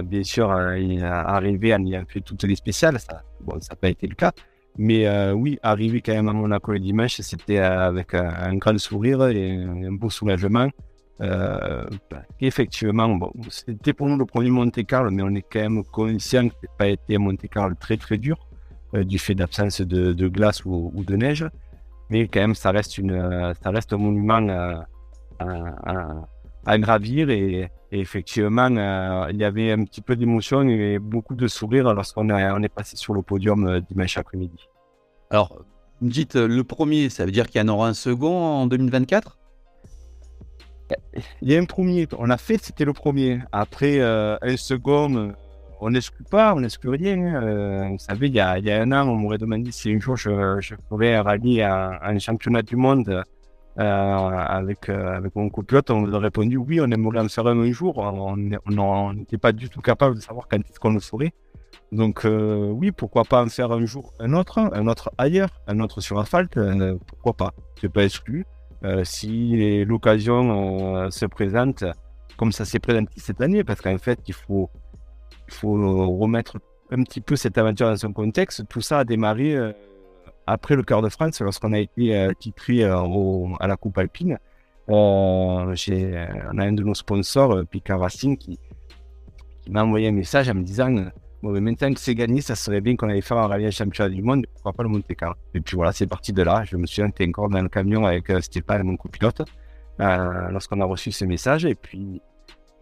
bien 0.04 0.24
sûr, 0.24 0.52
arriver 0.52 1.74
à 1.74 1.80
y 1.80 1.92
faire 1.92 2.24
toutes 2.24 2.44
les 2.44 2.56
spéciales. 2.56 3.00
Ça, 3.00 3.24
bon, 3.40 3.60
ça 3.62 3.70
n'a 3.72 3.76
pas 3.78 3.90
été 3.90 4.08
le 4.08 4.16
cas. 4.16 4.34
Mais 4.78 5.32
oui, 5.34 5.60
arriver 5.62 6.02
quand 6.02 6.14
même 6.14 6.30
à 6.30 6.34
Monaco 6.34 6.72
le 6.72 6.80
dimanche, 6.80 7.20
c'était 7.22 7.58
avec 7.58 8.14
un, 8.14 8.56
grand 8.56 8.78
sourire 8.80 9.28
et 9.28 9.52
un 9.52 9.92
beau 9.92 10.10
soulagement. 10.10 10.70
Euh, 11.22 11.86
effectivement, 12.40 13.32
c'était 13.50 13.94
pour 13.94 14.08
nous 14.08 14.18
le 14.18 14.26
premier 14.26 14.50
Monte 14.50 14.84
Carlo, 14.86 15.12
mais 15.12 15.22
on 15.22 15.36
est 15.36 15.44
quand 15.44 15.60
même 15.60 15.84
conscient 15.84 16.48
que 16.50 16.56
ce 16.62 16.66
n'a 16.66 16.74
pas 16.78 16.88
été 16.88 17.16
un 17.16 17.20
Monte 17.20 17.48
Carlo 17.48 17.76
très 17.80 17.98
très 17.98 18.18
dur 18.18 18.38
euh, 18.96 19.04
du 19.04 19.20
fait 19.20 19.36
d'absence 19.36 19.82
de, 19.82 20.14
de, 20.14 20.28
glace 20.28 20.66
ou, 20.66 20.92
de 21.06 21.16
neige. 21.16 21.46
Mais 22.10 22.28
quand 22.28 22.40
même, 22.40 22.56
ça 22.56 22.72
reste, 22.72 22.98
une, 22.98 23.54
ça 23.62 23.70
reste 23.70 23.94
un 23.94 23.98
monument 23.98 24.86
à, 25.40 26.26
gravir 26.66 27.30
et, 27.30 27.70
effectivement, 27.92 28.70
euh, 28.76 29.28
il 29.32 29.38
y 29.38 29.44
avait 29.44 29.72
un 29.72 29.84
petit 29.84 30.02
peu 30.02 30.16
d'émotion 30.16 30.68
et 30.68 31.00
beaucoup 31.00 31.36
de 31.36 31.48
sourire 31.48 31.94
lorsqu'on 31.94 32.30
on 32.30 32.64
est 32.64 32.70
passé 32.70 32.96
sur 32.96 33.14
le 33.14 33.22
podium 33.22 33.82
dimanche 33.90 34.18
après-midi. 34.18 34.70
Alors, 35.30 35.64
vous 36.00 36.08
me 36.08 36.12
dites 36.12 36.36
le 36.36 36.64
premier, 36.64 37.10
ça 37.10 37.26
veut 37.26 37.32
dire 37.32 37.48
qu'il 37.48 37.62
y 37.62 37.64
en 37.64 37.68
aura 37.68 37.88
un 37.88 37.94
second 37.94 38.36
en 38.36 38.68
2024 38.68 39.38
il 41.42 41.52
y 41.52 41.56
a 41.56 41.60
un 41.60 41.66
premier, 41.66 42.08
on 42.18 42.30
a 42.30 42.38
fait, 42.38 42.58
c'était 42.62 42.86
le 42.86 42.94
premier. 42.94 43.40
Après, 43.52 44.00
euh, 44.00 44.38
un 44.42 44.58
second, 44.58 45.34
on 45.80 45.90
n'exclut 45.90 46.26
pas, 46.30 46.54
on 46.54 46.62
n'exclut 46.62 46.90
rien. 46.90 47.42
Euh, 47.44 47.88
vous 47.90 47.98
savez, 48.00 48.28
il 48.28 48.36
y, 48.36 48.40
a, 48.40 48.58
il 48.58 48.66
y, 48.66 48.72
a, 48.72 48.82
un 48.82 48.92
an, 48.92 49.08
on 49.08 49.16
m'aurait 49.16 49.38
demandé 49.38 49.72
si 49.72 49.92
un 49.92 50.00
jour 50.00 50.16
je, 50.16 50.60
je 50.60 50.76
ferais 50.90 51.16
un 51.16 51.24
rallye 51.24 51.62
à, 51.62 52.00
un 52.04 52.20
championnat 52.20 52.62
du 52.62 52.76
monde 52.76 53.10
euh, 53.10 53.24
avec, 53.78 54.90
avec 54.90 55.36
mon 55.36 55.50
copilote. 55.50 55.90
On 55.92 56.02
nous 56.02 56.16
a 56.16 56.20
répondu 56.20 56.58
oui, 56.58 56.80
on 56.82 56.90
aimerait 56.92 57.20
en 57.20 57.28
faire 57.28 57.48
un, 57.48 57.60
un 57.60 57.72
jour. 57.72 57.98
On 57.98 59.14
n'était 59.14 59.38
pas 59.38 59.52
du 59.52 59.70
tout 59.70 59.82
capable 59.82 60.16
de 60.16 60.22
savoir 60.22 60.48
quand 60.50 60.58
est-ce 60.58 60.80
qu'on 60.80 60.94
le 60.94 61.00
ferait. 61.00 61.34
Donc 61.92 62.26
oui, 62.26 62.92
pourquoi 62.92 63.24
pas 63.24 63.44
en 63.44 63.48
faire 63.48 63.72
un 63.72 63.86
jour 63.86 64.14
un 64.20 64.34
autre, 64.34 64.60
un 64.60 64.88
autre 64.88 65.12
ailleurs, 65.18 65.50
un 65.68 65.80
autre 65.80 66.02
sur 66.02 66.20
asphalte, 66.20 66.58
pourquoi 67.08 67.34
pas. 67.34 67.54
C'est 67.80 67.92
pas 67.92 68.04
exclu. 68.04 68.46
Euh, 68.84 69.04
si 69.04 69.86
l'occasion 69.86 70.96
euh, 70.98 71.10
se 71.12 71.28
présente 71.28 71.84
comme 72.38 72.52
ça 72.52 72.66
s'est 72.66 72.80
présenté 72.80 73.12
cette 73.18 73.40
année, 73.40 73.64
parce 73.64 73.80
qu'en 73.82 73.98
fait, 74.00 74.20
il 74.28 74.34
faut, 74.34 74.70
remettre 75.62 76.58
un 76.90 77.04
petit 77.04 77.22
peu 77.22 77.36
cette 77.36 77.58
aventure 77.58 77.88
dans 77.88 77.98
son 77.98 78.12
contexte. 78.12 78.68
Tout 78.68 78.82
ça 78.82 79.00
a 79.00 79.04
démarré 79.04 79.56
euh, 79.56 79.72
après 80.52 80.76
le 80.76 80.84
Cœur 80.84 81.02
de 81.02 81.10
France, 81.10 81.42
lorsqu'on 81.42 81.74
a 81.74 81.80
été 81.80 82.30
titré 82.40 82.84
à 82.84 83.68
la 83.68 83.78
Coupe 83.78 83.98
Alpine. 83.98 84.38
on 84.88 85.68
a 85.70 86.64
un 86.64 86.74
de 86.74 86.84
nos 86.84 86.94
sponsors, 86.94 87.66
Picard 87.70 88.00
Racing, 88.00 88.38
qui, 88.38 88.60
m'a 89.70 89.84
envoyé 89.84 90.08
un 90.08 90.12
message 90.12 90.50
en 90.50 90.56
me 90.56 90.64
disant 90.64 91.12
Bon, 91.42 91.50
mais 91.50 91.60
maintenant 91.60 91.92
que 91.92 92.00
c'est 92.00 92.14
gagné, 92.14 92.40
ça 92.42 92.56
serait 92.56 92.82
bien 92.82 92.96
qu'on 92.96 93.10
allait 93.10 93.22
faire 93.22 93.38
un 93.38 93.48
rallye 93.48 93.72
championnat 93.72 94.14
du 94.14 94.22
monde, 94.22 94.46
pourquoi 94.54 94.74
pas 94.74 94.84
le 94.84 94.90
Monte 94.90 95.08
Carlo. 95.16 95.36
Et 95.56 95.62
puis 95.62 95.76
voilà, 95.76 95.92
c'est 95.92 96.06
parti 96.06 96.34
de 96.34 96.44
là. 96.44 96.64
Je 96.66 96.78
me 96.78 96.86
souviens 96.86 97.10
que 97.10 97.28
encore 97.28 97.50
dans 97.50 97.62
le 97.62 97.70
camion 97.70 98.06
avec 98.06 98.30
euh, 98.30 98.42
Stéphane, 98.42 98.84
mon 98.84 98.96
copilote, 98.96 99.42
euh, 100.00 100.50
lorsqu'on 100.52 100.80
a 100.82 100.86
reçu 100.86 101.12
ce 101.12 101.26
message. 101.26 101.66
Et 101.66 101.74
puis, 101.74 102.22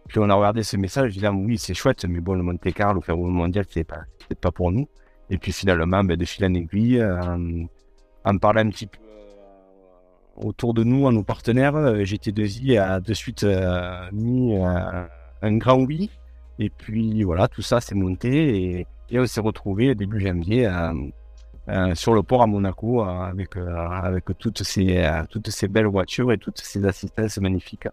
puis 0.08 0.18
on 0.18 0.28
a 0.28 0.34
regardé 0.34 0.62
ce 0.62 0.76
message, 0.76 1.08
je 1.08 1.14
disais, 1.14 1.28
ah, 1.28 1.32
oui, 1.32 1.56
c'est 1.56 1.72
chouette, 1.72 2.04
mais 2.04 2.20
bon, 2.20 2.34
le 2.34 2.42
Monte 2.42 2.70
Carlo, 2.74 3.00
faire 3.00 3.16
le 3.16 3.22
mondial, 3.22 3.64
c'est 3.70 3.84
pas, 3.84 4.02
pas 4.38 4.52
pour 4.52 4.70
nous. 4.72 4.86
Et 5.30 5.38
puis 5.38 5.52
finalement, 5.52 6.04
ben, 6.04 6.16
de 6.16 6.24
fil 6.24 6.44
en 6.44 6.54
aiguille, 6.54 7.00
euh, 7.00 7.64
en 8.24 8.38
parlant 8.38 8.62
un 8.62 8.70
petit 8.70 8.86
peu 8.86 8.98
euh, 9.00 10.46
autour 10.46 10.74
de 10.74 10.84
nous, 10.84 11.06
à 11.06 11.12
nos 11.12 11.22
partenaires, 11.22 11.74
GT2I 11.74 12.78
a 12.80 13.00
de 13.00 13.14
suite 13.14 13.46
mis 14.12 14.56
un 15.42 15.56
grand 15.56 15.80
oui 15.80 16.10
et 16.60 16.68
puis 16.68 17.22
voilà, 17.22 17.48
tout 17.48 17.62
ça 17.62 17.80
s'est 17.80 17.94
monté 17.94 18.86
et, 19.10 19.18
on 19.18 19.26
s'est 19.26 19.40
retrouvé 19.40 19.94
début 19.94 20.20
janvier 20.20 20.66
euh, 20.66 20.92
euh, 21.68 21.94
sur 21.94 22.12
le 22.12 22.22
port 22.22 22.42
à 22.42 22.46
Monaco 22.46 23.02
euh, 23.02 23.32
avec, 23.32 24.28
toutes, 24.38 24.62
ces, 24.62 25.68
belles 25.68 25.86
voitures 25.86 26.30
et 26.30 26.38
toutes 26.38 26.58
ces 26.58 26.84
assistances 26.84 27.38
magnifiques. 27.38 27.88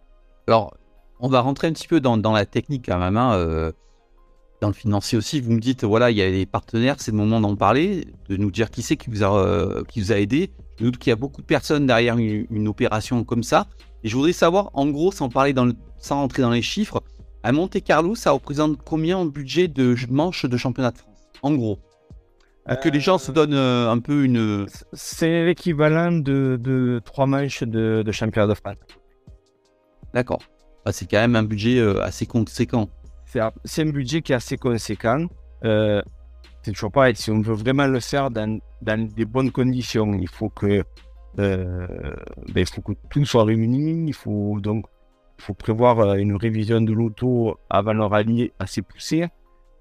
Alors, 0.47 0.75
on 1.19 1.29
va 1.29 1.41
rentrer 1.41 1.67
un 1.67 1.73
petit 1.73 1.87
peu 1.87 2.01
dans, 2.01 2.17
dans 2.17 2.33
la 2.33 2.45
technique 2.45 2.85
quand 2.87 2.99
même, 2.99 3.17
hein, 3.17 3.71
dans 4.61 4.67
le 4.67 4.73
financier 4.73 5.17
aussi. 5.17 5.41
Vous 5.41 5.51
me 5.51 5.59
dites, 5.59 5.83
voilà, 5.83 6.11
il 6.11 6.17
y 6.17 6.21
a 6.21 6.29
des 6.29 6.45
partenaires, 6.45 6.95
c'est 6.99 7.11
le 7.11 7.17
moment 7.17 7.39
d'en 7.39 7.55
parler, 7.55 8.07
de 8.29 8.37
nous 8.37 8.51
dire 8.51 8.69
qui 8.69 8.81
c'est 8.81 8.97
qui, 8.97 9.09
vous 9.09 9.23
a, 9.23 9.83
qui 9.87 10.01
vous 10.01 10.11
a 10.11 10.17
aidé. 10.17 10.51
Je 10.79 10.85
doute 10.85 10.97
qu'il 10.97 11.09
y 11.09 11.13
a 11.13 11.15
beaucoup 11.15 11.41
de 11.41 11.47
personnes 11.47 11.87
derrière 11.87 12.17
une, 12.17 12.67
opération 12.67 13.23
comme 13.23 13.43
ça. 13.43 13.67
Et 14.03 14.09
je 14.09 14.15
voudrais 14.15 14.33
savoir, 14.33 14.69
en 14.73 14.87
gros, 14.87 15.11
sans 15.11 15.29
parler 15.29 15.53
dans 15.53 15.71
sans 15.99 16.17
rentrer 16.17 16.43
dans 16.43 16.51
les 16.51 16.61
chiffres, 16.61 17.01
à 17.43 17.51
Monte 17.51 17.81
Carlo, 17.83 18.13
ça 18.13 18.31
représente 18.31 18.77
combien 18.83 19.17
en 19.17 19.25
budget 19.25 19.67
de 19.67 19.95
manche 20.09 20.45
de 20.45 20.57
championnat 20.57 20.91
de 20.91 20.97
France 20.97 21.23
En 21.41 21.53
gros? 21.55 21.79
que 22.75 22.89
les 22.89 22.99
gens 22.99 23.17
se 23.17 23.31
donnent 23.31 23.53
euh, 23.53 23.89
un 23.89 23.99
peu 23.99 24.25
une. 24.25 24.65
C'est 24.91 25.45
l'équivalent 25.45 26.11
de, 26.11 27.01
trois 27.05 27.25
manches 27.25 27.63
de, 27.63 28.03
championnat 28.11 28.47
de 28.47 28.53
France. 28.53 28.75
D'accord. 30.13 30.41
Ah, 30.83 30.91
c'est 30.91 31.09
quand 31.09 31.19
même 31.19 31.35
un 31.35 31.43
budget 31.43 31.79
euh, 31.79 32.01
assez 32.01 32.25
conséquent. 32.25 32.89
C'est 33.63 33.81
un 33.81 33.89
budget 33.89 34.21
qui 34.21 34.31
est 34.31 34.35
assez 34.35 34.57
conséquent. 34.57 35.27
Euh, 35.65 36.01
c'est 36.63 36.71
toujours 36.71 36.91
pareil. 36.91 37.15
Si 37.15 37.29
on 37.29 37.41
veut 37.41 37.55
vraiment 37.55 37.87
le 37.87 37.99
faire 37.99 38.31
dans, 38.31 38.59
des 38.81 39.25
bonnes 39.25 39.51
conditions, 39.51 40.13
il 40.13 40.29
faut 40.29 40.49
que, 40.49 40.83
ben, 41.35 41.87
il 42.55 42.65
faut 42.65 42.81
que 42.81 42.93
tout 43.09 43.25
soit 43.25 43.43
réuni. 43.43 44.07
Il 44.07 44.13
faut 44.13 44.59
donc 44.61 44.85
prévoir 45.53 45.99
euh, 45.99 46.15
une 46.15 46.35
révision 46.35 46.81
de 46.81 46.93
l'auto 46.93 47.57
avant 47.69 47.93
le 47.93 48.05
rallye 48.05 48.51
assez 48.59 48.81
poussée. 48.81 49.27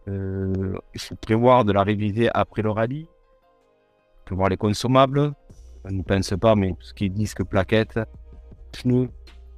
Euh, 0.09 0.79
il 0.95 1.01
faut 1.01 1.17
prévoir 1.17 1.65
de 1.65 1.73
la 1.73 1.83
réviser 1.83 2.29
après 2.33 2.63
le 2.63 2.71
rallye. 2.71 3.09
Prévoir 4.25 4.49
les 4.49 4.57
consommables. 4.57 5.33
On 5.85 5.93
ne 5.93 6.03
pense 6.03 6.35
pas, 6.41 6.55
mais 6.55 6.71
tout 6.71 6.83
ce 6.83 6.95
qui 6.95 7.07
est 7.07 7.09
disque, 7.09 7.45
plaquettes, 7.45 8.01
pneus, 8.73 9.09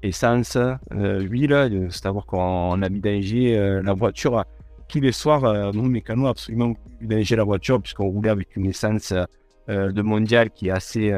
essence, 0.03 0.57
euh, 0.57 1.21
huile. 1.21 1.89
C'est-à-dire 1.91 2.27
qu'on 2.27 2.81
a 2.83 2.89
vidangé 2.89 3.81
la 3.83 3.93
voiture 3.95 4.45
tous 4.89 5.01
les 5.01 5.13
soirs. 5.13 5.73
nous, 5.73 5.83
mécanos, 5.83 6.31
absolument 6.31 6.75
vidangé 7.01 7.37
la 7.37 7.45
voiture 7.45 7.81
puisqu'on 7.81 8.09
roulait 8.09 8.31
avec 8.31 8.57
une 8.57 8.67
essence 8.67 9.13
de 9.69 10.03
mondial 10.03 10.51
qui 10.51 10.69
est 10.69 10.71
assez, 10.71 11.13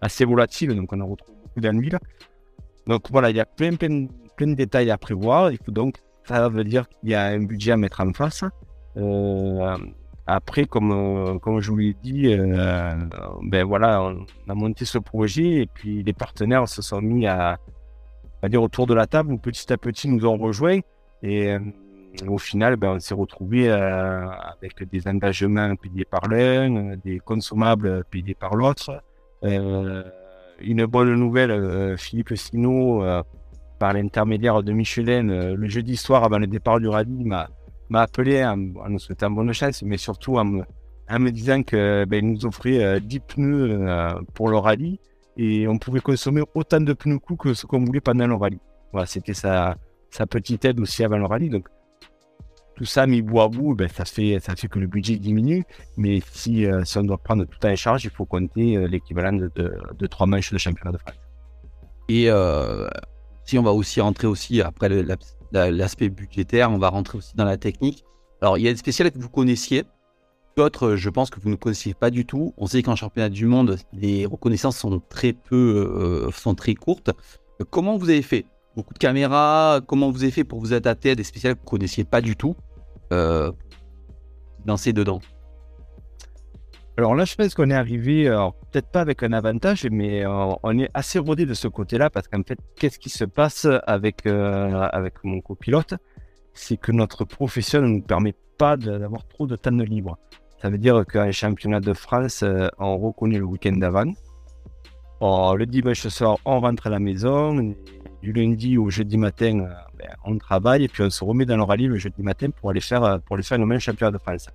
assez 0.00 0.24
volatile. 0.24 0.74
Donc, 0.74 0.92
on 0.92 1.00
a 1.00 1.04
retrouvé 1.04 1.38
beaucoup 1.42 1.60
d'huile. 1.60 1.98
Donc 2.86 3.10
voilà, 3.10 3.30
il 3.30 3.36
y 3.36 3.40
a 3.40 3.46
plein, 3.46 3.76
plein, 3.76 4.06
plein 4.36 4.48
de 4.48 4.54
détails 4.54 4.90
à 4.90 4.98
prévoir. 4.98 5.52
Il 5.52 5.58
donc, 5.68 5.98
ça 6.24 6.48
veut 6.48 6.64
dire 6.64 6.88
qu'il 6.88 7.10
y 7.10 7.14
a 7.14 7.26
un 7.26 7.42
budget 7.44 7.72
à 7.72 7.76
mettre 7.76 8.00
en 8.00 8.12
face. 8.12 8.44
Euh, 8.96 9.76
après, 10.34 10.64
comme, 10.64 10.92
euh, 10.92 11.38
comme 11.38 11.60
je 11.60 11.70
vous 11.70 11.78
l'ai 11.78 11.94
dit, 12.02 12.32
euh, 12.32 12.94
ben 13.42 13.64
voilà, 13.64 14.02
on 14.02 14.50
a 14.50 14.54
monté 14.54 14.84
ce 14.84 14.98
projet 14.98 15.62
et 15.62 15.66
puis 15.66 16.02
les 16.02 16.12
partenaires 16.12 16.68
se 16.68 16.82
sont 16.82 17.00
mis 17.00 17.26
à, 17.26 17.58
dire 18.48 18.62
autour 18.62 18.86
de 18.86 18.94
la 18.94 19.06
table 19.06 19.38
petit 19.38 19.72
à 19.72 19.76
petit 19.76 20.08
nous 20.08 20.26
ont 20.26 20.38
rejoints. 20.38 20.80
Et 21.22 21.54
au 22.26 22.38
final, 22.38 22.76
ben, 22.76 22.94
on 22.96 22.98
s'est 23.00 23.14
retrouvé 23.14 23.70
avec 23.70 24.82
des 24.90 25.06
engagements 25.06 25.76
payés 25.76 26.06
par 26.06 26.26
l'un, 26.28 26.96
des 27.04 27.18
consommables 27.18 28.04
payés 28.10 28.34
par 28.34 28.54
l'autre 28.54 29.02
une 30.60 30.86
bonne 30.86 31.14
nouvelle, 31.14 31.50
euh, 31.50 31.96
Philippe 31.96 32.36
Sino, 32.36 33.02
euh, 33.02 33.22
par 33.78 33.92
l'intermédiaire 33.94 34.62
de 34.62 34.72
Michelin, 34.72 35.28
euh, 35.28 35.56
le 35.56 35.68
jeudi 35.68 35.96
soir 35.96 36.24
avant 36.24 36.38
le 36.38 36.46
départ 36.46 36.80
du 36.80 36.88
rallye, 36.88 37.24
m'a 37.24 37.48
m'a 37.90 38.02
appelé 38.02 38.44
en, 38.44 38.56
nous 38.56 38.98
souhaitant 38.98 39.30
bonne 39.30 39.52
chance, 39.52 39.82
mais 39.82 39.98
surtout 39.98 40.38
en 40.38 40.44
me, 40.44 41.30
disant 41.30 41.62
que 41.62 42.04
ben, 42.06 42.24
nous 42.24 42.46
offrait 42.46 43.00
10 43.00 43.20
pneus 43.20 43.78
pour 44.34 44.48
le 44.48 44.56
rallye 44.56 45.00
et 45.36 45.66
on 45.68 45.78
pouvait 45.78 46.00
consommer 46.00 46.42
autant 46.54 46.80
de 46.80 46.92
pneus 46.92 47.18
coûts 47.18 47.36
que 47.36 47.54
ce 47.54 47.66
qu'on 47.66 47.84
voulait 47.84 48.00
pendant 48.00 48.26
le 48.26 48.34
rallye. 48.34 48.60
Voilà, 48.92 49.06
c'était 49.06 49.34
sa, 49.34 49.76
petite 50.28 50.64
aide 50.64 50.80
aussi 50.80 51.04
avant 51.04 51.18
le 51.18 51.26
rallye. 51.26 51.48
Donc, 51.48 51.68
tout 52.74 52.84
ça 52.84 53.06
mis 53.06 53.22
bout 53.22 53.40
à 53.40 53.48
bout, 53.48 53.74
ben, 53.74 53.88
ça, 53.88 54.04
fait, 54.04 54.40
que 54.68 54.78
le 54.78 54.86
budget 54.86 55.16
diminue. 55.16 55.64
Mais 55.96 56.20
si, 56.32 56.66
euh, 56.66 56.82
on 56.96 57.02
doit 57.02 57.18
prendre 57.18 57.44
tout 57.44 57.66
en 57.66 57.76
charge, 57.76 58.04
il 58.04 58.10
faut 58.10 58.24
compter 58.24 58.76
euh, 58.76 58.86
l'équivalent 58.86 59.32
de, 59.32 59.50
de, 59.54 60.06
trois 60.06 60.26
manches 60.26 60.52
de 60.52 60.58
championnat 60.58 60.92
de 60.92 60.98
France. 60.98 61.18
Et 62.08 62.28
euh, 62.28 62.88
si 63.44 63.58
on 63.58 63.62
va 63.62 63.72
aussi 63.72 64.00
rentrer 64.00 64.26
aussi, 64.26 64.60
après 64.60 64.88
l'aspect 65.52 66.08
budgétaire, 66.08 66.70
on 66.70 66.78
va 66.78 66.88
rentrer 66.88 67.18
aussi 67.18 67.34
dans 67.36 67.44
la 67.44 67.56
technique. 67.56 68.04
Alors, 68.40 68.58
il 68.58 68.64
y 68.64 68.68
a 68.68 68.72
des 68.72 68.78
spéciales 68.78 69.10
que 69.10 69.18
vous 69.18 69.28
connaissiez, 69.28 69.84
d'autres, 70.56 70.96
je 70.96 71.10
pense 71.10 71.30
que 71.30 71.40
vous 71.40 71.50
ne 71.50 71.56
connaissiez 71.56 71.94
pas 71.94 72.10
du 72.10 72.26
tout. 72.26 72.54
On 72.56 72.66
sait 72.66 72.82
qu'en 72.82 72.96
championnat 72.96 73.28
du 73.28 73.46
monde, 73.46 73.76
les 73.92 74.26
reconnaissances 74.26 74.78
sont 74.78 75.00
très 75.08 75.32
peu, 75.32 76.28
sont 76.34 76.54
très 76.54 76.74
courtes. 76.74 77.10
Comment 77.70 77.96
vous 77.96 78.08
avez 78.08 78.22
fait? 78.22 78.46
Beaucoup 78.76 78.94
de 78.94 78.98
caméras. 78.98 79.80
Comment 79.86 80.10
vous 80.10 80.22
avez 80.22 80.32
fait 80.32 80.44
pour 80.44 80.60
vous 80.60 80.72
adapter 80.72 81.10
à 81.10 81.14
des 81.14 81.24
spéciales 81.24 81.54
que 81.54 81.60
vous 81.60 81.66
ne 81.66 81.70
connaissiez 81.70 82.04
pas 82.04 82.20
du 82.20 82.36
tout 82.36 82.56
euh, 83.12 83.52
Danser 84.64 84.92
dedans? 84.92 85.20
Alors 87.00 87.14
là, 87.14 87.24
je 87.24 87.34
pense 87.34 87.54
qu'on 87.54 87.70
est 87.70 87.74
arrivé, 87.74 88.24
peut-être 88.70 88.88
pas 88.88 89.00
avec 89.00 89.22
un 89.22 89.32
avantage, 89.32 89.86
mais 89.90 90.24
euh, 90.24 90.52
on 90.62 90.78
est 90.78 90.90
assez 90.92 91.18
rodé 91.18 91.46
de 91.46 91.54
ce 91.54 91.66
côté-là 91.66 92.10
parce 92.10 92.28
qu'en 92.28 92.42
fait, 92.42 92.58
qu'est-ce 92.76 92.98
qui 92.98 93.08
se 93.08 93.24
passe 93.24 93.66
avec, 93.86 94.26
euh, 94.26 94.88
mon 95.24 95.40
copilote? 95.40 95.94
C'est 96.52 96.76
que 96.76 96.92
notre 96.92 97.24
profession 97.24 97.80
ne 97.80 97.86
nous 97.86 98.02
permet 98.02 98.34
pas 98.58 98.76
d'avoir 98.76 99.26
trop 99.26 99.46
de 99.46 99.56
temps 99.56 99.72
de 99.72 99.82
libre. 99.82 100.18
Ça 100.60 100.68
veut 100.68 100.76
dire 100.76 101.06
qu'un 101.06 101.30
championnat 101.32 101.80
de 101.80 101.94
France, 101.94 102.44
on 102.78 102.98
reconnaît 102.98 103.38
le 103.38 103.46
week-end 103.46 103.76
d'avant. 103.76 104.12
Le 105.22 105.64
dimanche 105.64 106.06
soir, 106.08 106.36
on 106.44 106.60
rentre 106.60 106.86
à 106.86 106.90
la 106.90 106.98
maison 106.98 107.74
du 108.22 108.32
lundi 108.32 108.76
au 108.76 108.90
jeudi 108.90 109.16
matin, 109.16 109.60
euh, 109.60 109.74
ben, 109.98 110.08
on 110.24 110.36
travaille 110.38 110.84
et 110.84 110.88
puis 110.88 111.02
on 111.02 111.10
se 111.10 111.24
remet 111.24 111.46
dans 111.46 111.56
le 111.56 111.62
rallye 111.62 111.86
le 111.86 111.96
jeudi 111.96 112.22
matin 112.22 112.50
pour 112.50 112.70
aller 112.70 112.80
faire, 112.80 113.02
euh, 113.02 113.18
pour 113.18 113.34
aller 113.36 113.42
faire 113.42 113.58
le 113.58 113.66
même 113.66 113.80
championnat 113.80 114.10
de 114.10 114.18
France. 114.18 114.48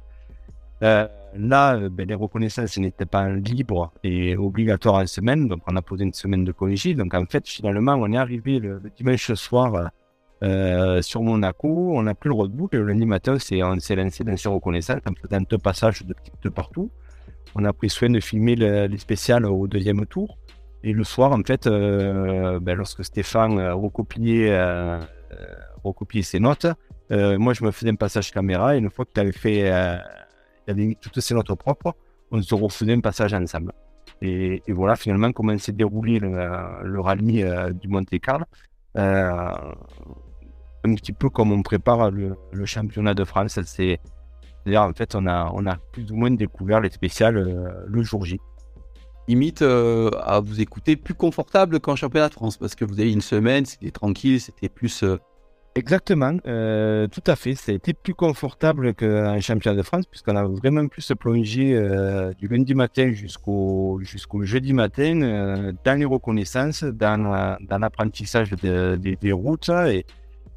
Euh, 0.84 1.08
là, 1.38 1.90
ben, 1.90 2.08
les 2.08 2.16
reconnaissances 2.16 2.78
n'étaient 2.78 3.06
pas 3.06 3.30
libres 3.30 3.92
et 4.04 4.36
obligatoires 4.36 4.96
en 4.96 5.08
semaine, 5.08 5.48
donc 5.48 5.62
on 5.68 5.76
a 5.76 5.82
posé 5.82 6.04
une 6.04 6.14
semaine 6.14 6.44
de 6.44 6.52
congé. 6.52 6.94
Donc 6.94 7.14
en 7.14 7.26
fait, 7.26 7.48
finalement, 7.48 7.96
on 7.96 8.12
est 8.12 8.18
arrivé 8.18 8.60
le, 8.60 8.82
dimanche 8.98 9.34
soir 9.34 9.92
sur 11.02 11.24
Monaco, 11.24 11.94
on 11.96 12.06
a 12.08 12.14
pris 12.14 12.30
le 12.30 12.36
roadbook 12.36 12.74
et 12.74 12.78
le 12.78 12.86
lundi 12.86 13.06
matin, 13.06 13.36
on 13.36 13.40
s'est 13.40 13.96
lancé 13.96 14.24
dans 14.24 14.38
ces 14.38 14.50
reconnaissances 14.50 15.02
en 15.10 15.14
faisant 15.16 15.42
deux 15.50 15.58
passages 15.58 16.04
de, 16.04 16.14
de 16.44 16.50
partout. 16.50 16.92
On 17.56 17.64
a 17.64 17.72
pris 17.72 17.90
soin 17.90 18.10
de 18.10 18.20
filmer 18.20 18.56
les 18.56 18.98
spéciales 18.98 19.46
au 19.46 19.66
deuxième 19.68 20.06
tour. 20.06 20.38
Et 20.86 20.94
le 20.94 21.04
soir, 21.04 21.32
en 21.32 21.42
fait, 21.42 21.66
euh, 21.66 22.60
ben, 22.60 22.76
lorsque 22.76 23.04
Stéphane 23.04 23.58
euh, 23.58 23.74
recopiait, 23.74 24.52
euh, 24.52 25.00
recopiait 25.84 26.22
ses 26.22 26.40
notes, 26.40 26.68
moi, 27.10 27.54
je 27.54 27.64
me 27.64 27.72
faisais 27.72 27.90
un 27.90 27.96
passage 27.96 28.32
caméra 28.32 28.76
et 28.76 28.80
une 28.80 28.92
fois 28.92 29.06
qu'il 29.06 29.20
avait 29.20 29.32
fait, 29.32 29.60
il 29.60 30.25
avait 30.72 30.86
mis 30.86 30.96
toutes 30.96 31.20
ses 31.20 31.34
notes 31.34 31.54
propres, 31.56 31.96
on 32.32 32.42
se 32.42 32.56
refaisait 32.56 32.94
un 32.94 33.02
passage 33.02 33.34
ensemble. 33.34 33.74
Et, 34.22 34.62
voilà 34.70 34.96
finalement 34.96 35.32
comment 35.32 35.58
s'est 35.58 35.72
déroulé 35.72 36.20
le, 36.20 37.00
rallye 37.00 37.46
du 37.74 37.88
Monte 37.88 38.18
Carlo. 38.20 38.46
un 38.96 39.54
petit 40.96 41.14
peu 41.14 41.30
comme 41.30 41.52
on 41.52 41.62
prépare 41.62 42.12
le, 42.12 42.36
championnat 42.66 43.14
de 43.14 43.24
France. 43.24 43.60
C'est-à-dire, 43.62 44.82
en 44.82 44.94
fait, 44.94 45.16
on 45.16 45.28
a, 45.28 45.78
plus 45.92 46.12
ou 46.12 46.16
moins 46.16 46.32
découvert 46.32 46.82
les 46.82 46.90
spéciales 46.90 47.86
le 47.86 48.04
jour 48.04 48.26
J 48.26 48.40
limite 49.28 49.62
euh, 49.62 50.10
à 50.22 50.40
vous 50.40 50.62
écouter 50.62 50.96
plus 50.96 51.14
confortable 51.14 51.80
qu'en 51.80 51.96
championnat 51.96 52.30
de 52.30 52.34
France 52.34 52.58
parce 52.58 52.76
que 52.76 52.86
vous 52.86 53.00
avez 53.00 53.12
une 53.12 53.22
semaine, 53.22 53.66
c'était 53.66 53.92
tranquille, 53.92 54.40
c'était 54.40 54.70
plus. 54.70 55.04
Euh, 55.78 55.80
Exactement, 55.80 56.38
euh, 56.48 57.08
tout 57.08 57.24
à 57.28 57.36
fait. 57.36 57.56
C'était 57.56 57.94
plus 57.94 58.14
confortable 58.14 58.94
qu'un 58.94 59.40
championnat 59.40 59.78
de 59.78 59.84
France 59.84 60.06
puisqu'on 60.06 60.36
a 60.36 60.44
vraiment 60.44 60.88
pu 60.88 61.02
se 61.02 61.14
plonger 61.14 61.76
du 62.40 62.48
lundi 62.48 62.74
matin 62.74 63.12
jusqu'au 63.12 64.00
jusqu'au 64.02 64.44
jeudi 64.44 64.74
matin 64.74 65.74
dans 65.84 66.00
les 66.00 66.06
reconnaissances, 66.06 66.84
dans, 66.84 67.58
dans 67.62 67.78
l'apprentissage 67.78 68.52
des 68.52 69.32
routes. 69.32 69.70
Et, 69.88 70.06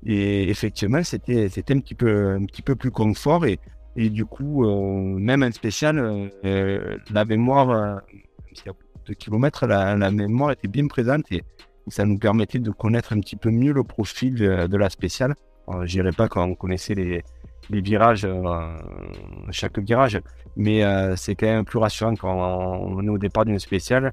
et 0.07 0.49
effectivement 0.51 1.03
c'était 1.03 1.51
un 1.71 1.81
petit 1.81 1.95
peu 1.95 2.31
un 2.33 2.45
petit 2.45 2.63
peu 2.63 2.77
plus 2.77 2.91
confort. 2.91 3.45
Et, 3.47 3.59
et 3.97 4.11
du 4.11 4.25
coup 4.25 4.65
même 5.19 5.43
un 5.43 5.51
spécial 5.53 6.31
la 6.45 7.25
mémoire 7.25 7.71
a 7.71 8.03
de 9.09 9.15
kilomètres, 9.15 9.67
la, 9.67 10.11
mémoire 10.11 10.53
était 10.53 10.69
bien 10.69 10.87
présente. 10.87 11.31
Et 11.33 11.43
ça 11.90 12.05
nous 12.05 12.18
permettait 12.18 12.59
de 12.59 12.70
connaître 12.70 13.12
un 13.12 13.20
petit 13.20 13.37
peu 13.37 13.51
mieux 13.51 13.72
le 13.72 13.85
profil 13.85 14.35
de, 14.35 14.77
la 14.77 14.90
spéciale. 14.90 15.35
Je 15.83 15.90
dirais 15.90 16.12
pas 16.12 16.29
qu'on 16.29 16.55
connaissait 16.55 16.94
les, 16.94 17.22
virages, 17.70 18.24
euh, 18.24 18.79
chaque 19.51 19.79
virage, 19.79 20.20
mais 20.57 20.83
euh, 20.83 21.16
c'est 21.16 21.35
quand 21.35 21.46
même 21.46 21.64
plus 21.64 21.79
rassurant 21.79 22.14
quand 22.14 22.33
on 22.35 23.05
est 23.05 23.11
au 23.11 23.18
départ 23.18 23.44
d'une 23.44 23.59
spéciale 23.59 24.12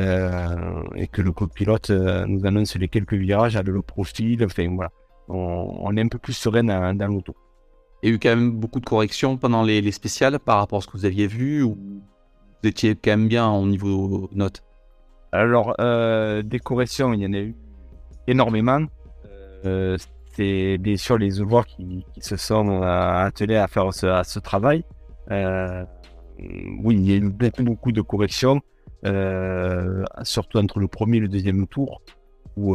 euh, 0.00 0.82
et 0.94 1.06
que 1.06 1.20
le 1.20 1.32
copilote 1.32 1.90
nous 1.90 2.46
annonce 2.46 2.76
les 2.76 2.88
quelques 2.88 3.14
virages, 3.14 3.58
le 3.58 3.82
profil, 3.82 4.42
enfin 4.44 4.68
voilà, 4.74 4.90
on, 5.28 5.94
est 5.96 6.00
un 6.00 6.08
peu 6.08 6.18
plus 6.18 6.32
serein 6.32 6.64
dans, 6.64 7.06
l'auto. 7.08 7.36
Il 8.02 8.08
y 8.08 8.12
a 8.12 8.14
eu 8.14 8.18
quand 8.18 8.30
même 8.30 8.52
beaucoup 8.52 8.80
de 8.80 8.86
corrections 8.86 9.36
pendant 9.36 9.62
les, 9.62 9.82
les 9.82 9.92
spéciales 9.92 10.38
par 10.38 10.58
rapport 10.58 10.78
à 10.78 10.80
ce 10.80 10.86
que 10.86 10.96
vous 10.96 11.04
aviez 11.04 11.26
vu 11.26 11.62
ou 11.62 11.76
vous 12.62 12.68
étiez 12.68 12.94
quand 12.94 13.10
même 13.10 13.28
bien 13.28 13.50
au 13.50 13.66
niveau 13.66 14.30
notes? 14.32 14.62
Alors, 15.32 15.74
euh, 15.80 16.42
des 16.42 16.58
corrections, 16.58 17.12
il 17.12 17.20
y 17.20 17.26
en 17.26 17.32
a 17.32 17.38
eu 17.38 17.54
énormément. 18.28 18.86
Euh, 19.66 19.96
c'est 20.34 20.78
bien 20.78 20.96
sûr 20.96 21.18
les 21.18 21.40
ouvreurs 21.40 21.66
qui, 21.66 22.04
se 22.20 22.36
sont 22.36 22.82
euh, 22.82 23.26
attelés 23.26 23.56
à 23.56 23.66
faire 23.66 23.92
ce, 23.92 24.38
travail. 24.38 24.84
Euh, 25.32 25.84
oui, 26.84 26.94
il 26.94 27.10
y 27.10 27.14
a 27.14 27.16
eu 27.16 27.30
beaucoup, 27.64 27.90
de 27.90 28.00
corrections, 28.00 28.60
surtout 30.22 30.58
entre 30.58 30.78
le 30.78 30.86
premier 30.86 31.16
et 31.16 31.20
le 31.20 31.28
deuxième 31.28 31.66
tour 31.66 32.00
où 32.56 32.74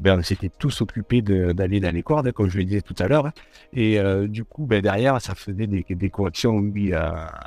ben, 0.00 0.20
on 0.20 0.22
s'était 0.22 0.50
tous 0.60 0.80
occupés 0.80 1.20
d'aller 1.20 1.80
dans 1.80 1.92
les 1.92 2.04
cordes, 2.04 2.30
comme 2.30 2.48
je 2.48 2.56
le 2.58 2.64
disais 2.64 2.82
tout 2.82 2.94
à 3.00 3.08
l'heure. 3.08 3.32
Et 3.72 3.98
du 4.28 4.44
coup, 4.44 4.64
ben, 4.66 4.80
derrière, 4.80 5.20
ça 5.20 5.34
faisait 5.34 5.66
des, 5.66 6.10
corrections 6.10 6.62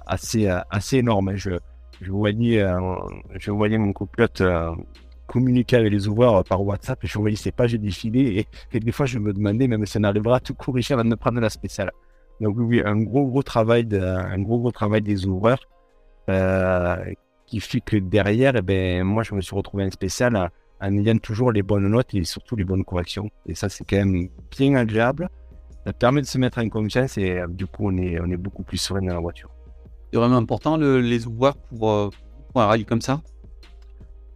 assez, 0.06 0.50
énormes. 0.93 1.36
Je 2.02 2.12
voyais, 2.12 2.62
euh, 2.62 2.96
je 3.36 3.52
voyais 3.52 3.78
mon 3.78 3.94
copilote 3.94 4.42
euh, 4.42 4.72
communiquer 5.28 5.78
avec 5.78 5.92
les 5.92 6.08
ouvreurs 6.08 6.44
par 6.44 6.64
WhatsApp 6.64 7.04
et 7.04 7.08
je 7.08 7.18
voyais 7.18 7.36
ses 7.36 7.52
pages 7.52 7.74
défiler 7.74 8.48
et, 8.74 8.80
des 8.80 8.92
fois 8.92 9.06
je 9.06 9.20
me 9.20 9.34
demandais 9.34 9.68
même 9.68 9.86
si 9.86 9.94
ça 9.94 10.00
n'arrivera 10.00 10.38
à 10.38 10.40
tout 10.40 10.54
corriger 10.54 10.94
avant 10.94 11.06
de 11.06 11.16
prendre 11.16 11.40
la 11.40 11.50
spéciale. 11.50 11.92
Donc 12.40 12.56
oui, 12.58 12.82
un 12.86 12.98
gros 13.02 13.26
gros 13.26 13.44
travail, 13.44 13.86
de, 13.86 14.00
un 14.00 14.40
gros 14.40 14.60
gros 14.60 14.72
travail 14.72 15.02
des 15.02 15.26
ouvreurs 15.26 15.68
euh, 16.30 16.98
qui 17.48 17.60
fait 17.60 17.82
que 17.82 17.98
derrière, 17.98 18.56
eh 18.56 18.62
ben, 18.62 19.04
moi 19.04 19.24
je 19.24 19.34
me 19.34 19.42
suis 19.42 19.56
retrouvé 19.56 19.84
en 19.84 19.92
spécial 19.92 20.36
en, 20.80 20.98
ayant 20.98 21.18
toujours 21.18 21.52
les 21.52 21.64
bonnes 21.64 21.88
notes 21.88 22.14
et 22.14 22.24
surtout 22.24 22.56
les 22.56 22.64
bonnes 22.64 22.86
corrections. 22.86 23.30
Et 23.48 23.56
ça 23.56 23.70
c'est 23.70 23.86
quand 23.86 23.98
même 23.98 24.30
bien 24.56 24.76
agréable. 24.76 25.30
Ça 25.86 25.94
permet 25.94 26.22
de 26.22 26.28
se 26.28 26.38
mettre 26.38 26.60
en 26.60 26.70
confiance 26.70 27.18
et 27.18 27.42
du 27.50 27.66
coup 27.66 27.90
on 27.90 27.98
est, 27.98 28.20
on 28.20 28.30
est 28.30 28.38
beaucoup 28.38 28.64
plus 28.64 28.78
serein 28.78 29.02
dans 29.02 29.16
la 29.16 29.20
voiture. 29.20 29.50
C'est 30.12 30.17
vraiment 30.17 30.38
important 30.38 30.78
les 30.78 31.28
ouvriers 31.28 31.54
euh, 31.74 32.10
pour, 32.52 32.62
un 32.62 32.65
rallye 32.65 32.86
comme 32.86 33.02
ça 33.02 33.22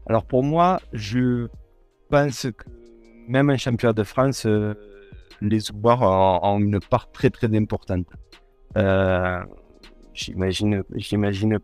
Alors 0.07 0.25
pour 0.25 0.43
moi, 0.43 0.79
je 0.91 1.47
pense 2.09 2.47
que 2.57 2.65
même 3.27 3.49
un 3.49 3.57
championnat 3.57 3.93
de 3.93 4.03
France, 4.03 4.45
euh, 4.45 4.73
les 5.41 5.71
ouvriers 5.71 5.97
ont, 6.01 6.59
une 6.59 6.79
part 6.79 7.11
très 7.11 7.29
très 7.29 7.55
importante. 7.55 8.05
Euh, 8.77 9.41
j'imagine, 10.13 10.83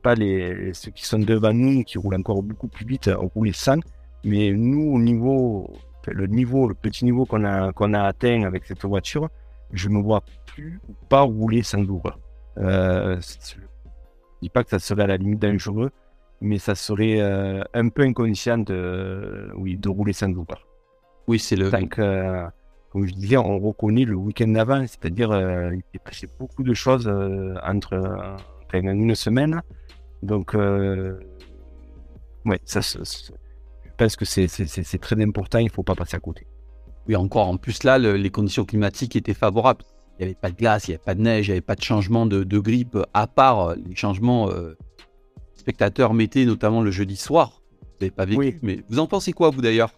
pas 0.01 0.15
les, 0.15 0.73
ceux 0.73 0.91
qui 0.91 1.05
sont 1.05 1.19
devant 1.19 1.53
nous, 1.53 1.83
qui 1.83 1.97
roulent 1.97 2.15
encore 2.15 2.41
beaucoup 2.43 2.67
plus 2.69 2.85
vite, 2.85 3.09
rouler 3.35 3.53
sans. 3.53 3.79
Mais 4.23 4.51
nous, 4.51 4.93
au 4.93 4.99
niveau, 4.99 5.69
le 6.07 6.27
niveau, 6.27 6.67
le 6.67 6.73
petit 6.73 7.05
niveau 7.05 7.25
qu'on 7.25 7.43
a, 7.43 7.71
qu'on 7.73 7.93
atteint 7.93 8.43
avec 8.43 8.65
cette 8.65 8.83
voiture, 8.83 9.29
je 9.73 9.89
me 9.89 10.01
vois 10.01 10.23
plus 10.45 10.79
pas 11.09 11.21
rouler 11.21 11.61
sans 11.63 11.83
ouvreur. 11.83 12.19
Euh, 12.57 13.19
je 14.37 14.41
dis 14.43 14.49
pas 14.49 14.63
que 14.63 14.69
ça 14.69 14.79
serait 14.79 15.03
à 15.03 15.07
la 15.07 15.17
limite 15.17 15.39
dangereux, 15.39 15.91
mais 16.41 16.59
ça 16.59 16.75
serait 16.75 17.19
euh, 17.19 17.63
un 17.73 17.89
peu 17.89 18.03
inconscient 18.03 18.59
de, 18.59 19.49
oui, 19.55 19.77
de 19.77 19.89
rouler 19.89 20.13
sans 20.13 20.29
douleur. 20.29 20.67
Oui, 21.27 21.39
c'est 21.39 21.55
le. 21.55 21.71
Tant 21.71 21.87
que, 21.87 22.01
euh, 22.01 22.45
comme 22.91 23.07
je 23.07 23.13
disais, 23.13 23.37
on 23.37 23.59
reconnaît 23.59 24.05
le 24.05 24.15
week-end 24.15 24.49
d'avant, 24.49 24.81
c'est-à-dire 24.81 25.31
euh, 25.31 25.71
il 25.73 25.81
s'est 25.91 25.99
passé 25.99 26.27
beaucoup 26.39 26.63
de 26.63 26.73
choses 26.73 27.11
entre 27.63 28.37
une 28.73 29.15
semaine. 29.15 29.61
Donc, 30.21 30.53
ouais, 30.53 32.59
ça, 32.65 32.81
je 32.81 33.31
pense 33.97 34.15
que 34.15 34.25
c'est 34.25 35.01
très 35.01 35.21
important, 35.21 35.59
il 35.59 35.65
ne 35.65 35.71
faut 35.71 35.83
pas 35.83 35.95
passer 35.95 36.15
à 36.15 36.19
côté. 36.19 36.47
Oui, 37.07 37.15
encore 37.15 37.47
en 37.47 37.57
plus 37.57 37.83
là, 37.83 37.97
les 37.97 38.29
conditions 38.29 38.65
climatiques 38.65 39.15
étaient 39.15 39.33
favorables. 39.33 39.83
Il 40.19 40.23
n'y 40.23 40.25
avait 40.25 40.35
pas 40.35 40.49
de 40.49 40.55
glace, 40.55 40.87
il 40.87 40.91
n'y 40.91 40.95
avait 40.95 41.03
pas 41.03 41.15
de 41.15 41.21
neige, 41.21 41.47
il 41.47 41.51
n'y 41.51 41.53
avait 41.53 41.61
pas 41.61 41.75
de 41.75 41.83
changement 41.83 42.25
de, 42.25 42.59
grippe, 42.59 42.97
à 43.13 43.27
part 43.27 43.75
les 43.75 43.95
changements 43.95 44.49
spectateurs 45.55 46.13
mettaient, 46.13 46.45
notamment 46.45 46.81
le 46.81 46.91
jeudi 46.91 47.15
soir. 47.15 47.61
Vous 47.81 47.87
n'avez 48.01 48.11
pas 48.11 48.25
vécu, 48.25 48.59
mais 48.61 48.83
vous 48.89 48.99
en 48.99 49.07
pensez 49.07 49.33
quoi, 49.33 49.49
vous 49.49 49.61
d'ailleurs? 49.61 49.91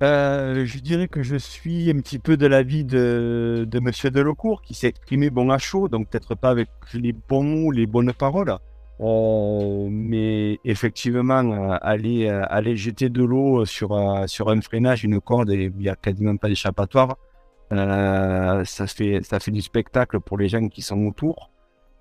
Euh, 0.00 0.64
je 0.64 0.78
dirais 0.78 1.08
que 1.08 1.22
je 1.22 1.36
suis 1.36 1.90
un 1.90 1.98
petit 1.98 2.20
peu 2.20 2.36
de 2.36 2.46
l'avis 2.46 2.84
de, 2.84 3.66
de 3.68 3.80
Monsieur 3.80 4.10
Delocourt 4.10 4.62
qui 4.62 4.74
s'est 4.74 4.86
exprimé 4.86 5.28
bon 5.28 5.50
à 5.50 5.58
chaud, 5.58 5.88
donc 5.88 6.08
peut-être 6.08 6.36
pas 6.36 6.50
avec 6.50 6.68
les 6.94 7.12
bons 7.12 7.42
mots, 7.42 7.72
les 7.72 7.86
bonnes 7.86 8.12
paroles. 8.12 8.56
Euh, 9.00 9.88
mais 9.90 10.58
effectivement, 10.64 11.52
euh, 11.52 11.76
aller, 11.80 12.28
aller 12.28 12.76
jeter 12.76 13.08
de 13.08 13.24
l'eau 13.24 13.64
sur, 13.64 13.96
sur 14.26 14.50
un 14.50 14.60
freinage, 14.60 15.04
une 15.04 15.20
corde, 15.20 15.50
il 15.50 15.72
n'y 15.72 15.88
a 15.88 15.96
quasiment 15.96 16.36
pas 16.36 16.48
d'échappatoire, 16.48 17.16
ça, 17.70 18.86
fait, 18.86 19.20
ça 19.22 19.40
fait 19.40 19.50
du 19.50 19.62
spectacle 19.62 20.20
pour 20.20 20.38
les 20.38 20.48
gens 20.48 20.68
qui 20.68 20.82
sont 20.82 21.06
autour. 21.06 21.50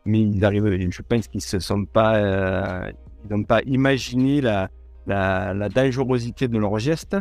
Mais 0.06 0.22
ils 0.22 0.46
arrivent, 0.46 0.90
je 0.90 1.02
pense 1.02 1.28
qu'ils 1.28 1.42
ne 1.54 1.60
sont 1.60 1.86
pas, 1.86 2.90
ils 3.26 3.36
n'ont 3.36 3.44
pas 3.44 3.62
imaginé 3.64 4.40
la, 4.42 4.70
la, 5.08 5.70
dangerosité 5.70 6.48
de 6.48 6.58
leur 6.58 6.78
geste 6.80 7.18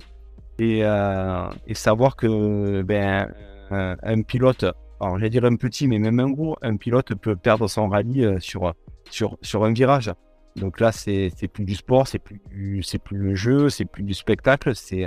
et, 0.59 0.81
euh, 0.83 1.49
et 1.67 1.75
savoir 1.75 2.17
que 2.17 2.83
ben, 2.83 3.33
un, 3.71 4.23
pilote, 4.23 4.65
alors 5.01 5.19
j'allais 5.19 5.31
dire 5.31 5.45
un 5.45 5.57
petit, 5.57 5.89
mais 5.89 5.99
même 5.99 6.21
un 6.21 6.31
gros, 6.31 6.57
un 6.63 6.77
pilote 6.77 7.15
peut 7.15 7.37
perdre 7.37 7.69
son 7.69 7.89
rallye 7.89 8.25
euh, 8.25 8.39
sur, 8.39 8.75
sur, 9.11 9.37
sur 9.43 9.65
un 9.65 9.73
virage. 9.73 10.13
Donc 10.57 10.81
là, 10.81 10.91
c'est 10.91 11.31
plus 11.53 11.65
du 11.65 11.75
sport, 11.75 12.09
c'est 12.09 12.19
plus, 12.19 12.83
c'est 12.83 12.99
plus 12.99 13.19
le 13.19 13.35
jeu, 13.35 13.69
c'est 13.69 13.85
plus 13.85 14.03
du 14.03 14.15
spectacle, 14.15 14.75
c'est 14.75 15.07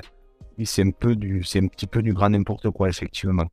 c'est 0.66 0.84
un 0.84 0.92
peu 0.92 1.16
du, 1.16 1.44
c'est 1.44 1.60
un 1.60 1.68
petit 1.68 1.88
peu 1.88 2.02
du 2.02 2.14
grand 2.14 2.30
n'importe 2.30 2.70
quoi 2.70 2.90
effectivement. 2.90 3.46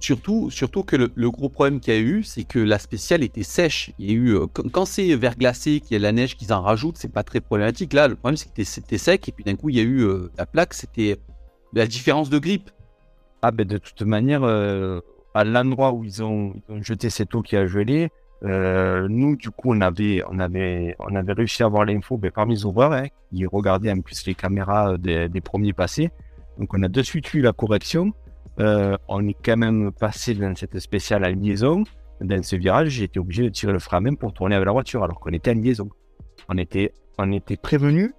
Surtout, 0.00 0.50
surtout 0.50 0.82
que 0.82 0.96
le, 0.96 1.30
gros 1.30 1.50
problème 1.50 1.78
qu'il 1.78 1.92
y 1.92 1.96
a 1.96 2.00
eu, 2.00 2.22
c'est 2.22 2.44
que 2.44 2.58
la 2.58 2.78
spéciale 2.78 3.22
était 3.22 3.42
sèche. 3.42 3.92
Il 3.98 4.10
y 4.10 4.14
a 4.14 4.16
eu, 4.16 4.34
euh, 4.34 4.46
quand, 4.46 4.86
c'est 4.86 5.14
verglacé, 5.14 5.80
qu'il 5.80 5.92
y 5.92 5.96
a 5.96 5.98
la 6.02 6.12
neige 6.12 6.36
qu'ils 6.36 6.54
en 6.54 6.62
rajoutent, 6.62 6.96
c'est 6.96 7.12
pas 7.12 7.22
très 7.22 7.40
problématique. 7.40 7.92
Là, 7.92 8.08
le 8.08 8.16
problème, 8.16 8.38
c'est 8.38 8.52
que 8.52 8.64
c'était 8.64 8.96
sec 8.96 9.28
et 9.28 9.32
puis 9.32 9.44
d'un 9.44 9.56
coup, 9.56 9.68
il 9.68 9.76
y 9.76 9.80
a 9.80 9.82
eu 9.82 10.00
euh, 10.00 10.30
la 10.38 10.46
plaque, 10.46 10.72
c'était 10.72 11.18
la 11.74 11.86
différence 11.86 12.30
de 12.30 12.38
grippe. 12.38 12.70
Ah, 13.42 13.50
ben 13.50 13.66
de 13.66 13.76
toute 13.76 14.00
manière, 14.00 14.42
euh, 14.42 15.00
à 15.34 15.44
l'endroit 15.44 15.92
où 15.92 16.02
ils 16.02 16.22
ont, 16.22 16.54
jeté 16.80 17.10
cette 17.10 17.34
eau 17.34 17.42
qui 17.42 17.56
a 17.56 17.66
gelé, 17.66 18.08
nous, 18.42 19.36
du 19.36 19.50
coup, 19.50 19.74
on 19.74 19.82
avait, 19.82 20.22
on 20.30 20.38
avait, 20.38 20.96
on 20.98 21.14
avait 21.14 21.34
réussi 21.34 21.62
à 21.62 21.66
avoir 21.66 21.84
l'info 21.84 22.16
ben, 22.16 22.30
parmi 22.30 22.54
les 22.54 22.64
ouvreurs 22.64 22.92
hein, 22.92 23.08
qui 23.34 23.44
regardaient 23.44 23.92
en 23.92 24.00
plus 24.00 24.26
les 24.26 24.34
caméras 24.34 24.96
des, 24.96 25.28
des 25.28 25.40
premiers 25.42 25.74
passés. 25.74 26.10
Donc, 26.58 26.74
on 26.74 26.82
a 26.82 26.88
de 26.88 27.02
suite 27.02 27.32
eu 27.34 27.40
la 27.40 27.52
correction. 27.52 28.12
Euh, 28.58 28.96
on 29.08 29.26
est 29.26 29.36
quand 29.42 29.56
même 29.56 29.92
passé 29.92 30.34
dans 30.34 30.54
cette 30.54 30.78
spéciale 30.78 31.24
à 31.24 31.30
liaison. 31.30 31.84
Dans 32.20 32.42
ce 32.42 32.56
virage, 32.56 32.88
j'ai 32.88 33.04
été 33.04 33.18
obligé 33.18 33.44
de 33.44 33.48
tirer 33.48 33.72
le 33.72 33.78
frein 33.78 33.98
à 33.98 34.00
main 34.00 34.14
pour 34.14 34.34
tourner 34.34 34.54
avec 34.54 34.66
la 34.66 34.72
voiture 34.72 35.02
alors 35.02 35.20
qu'on 35.20 35.30
était 35.30 35.52
en 35.52 35.54
liaison. 35.54 35.88
On 36.48 36.58
était, 36.58 36.92
on 37.18 37.32
était 37.32 37.56
prévenu 37.56 38.12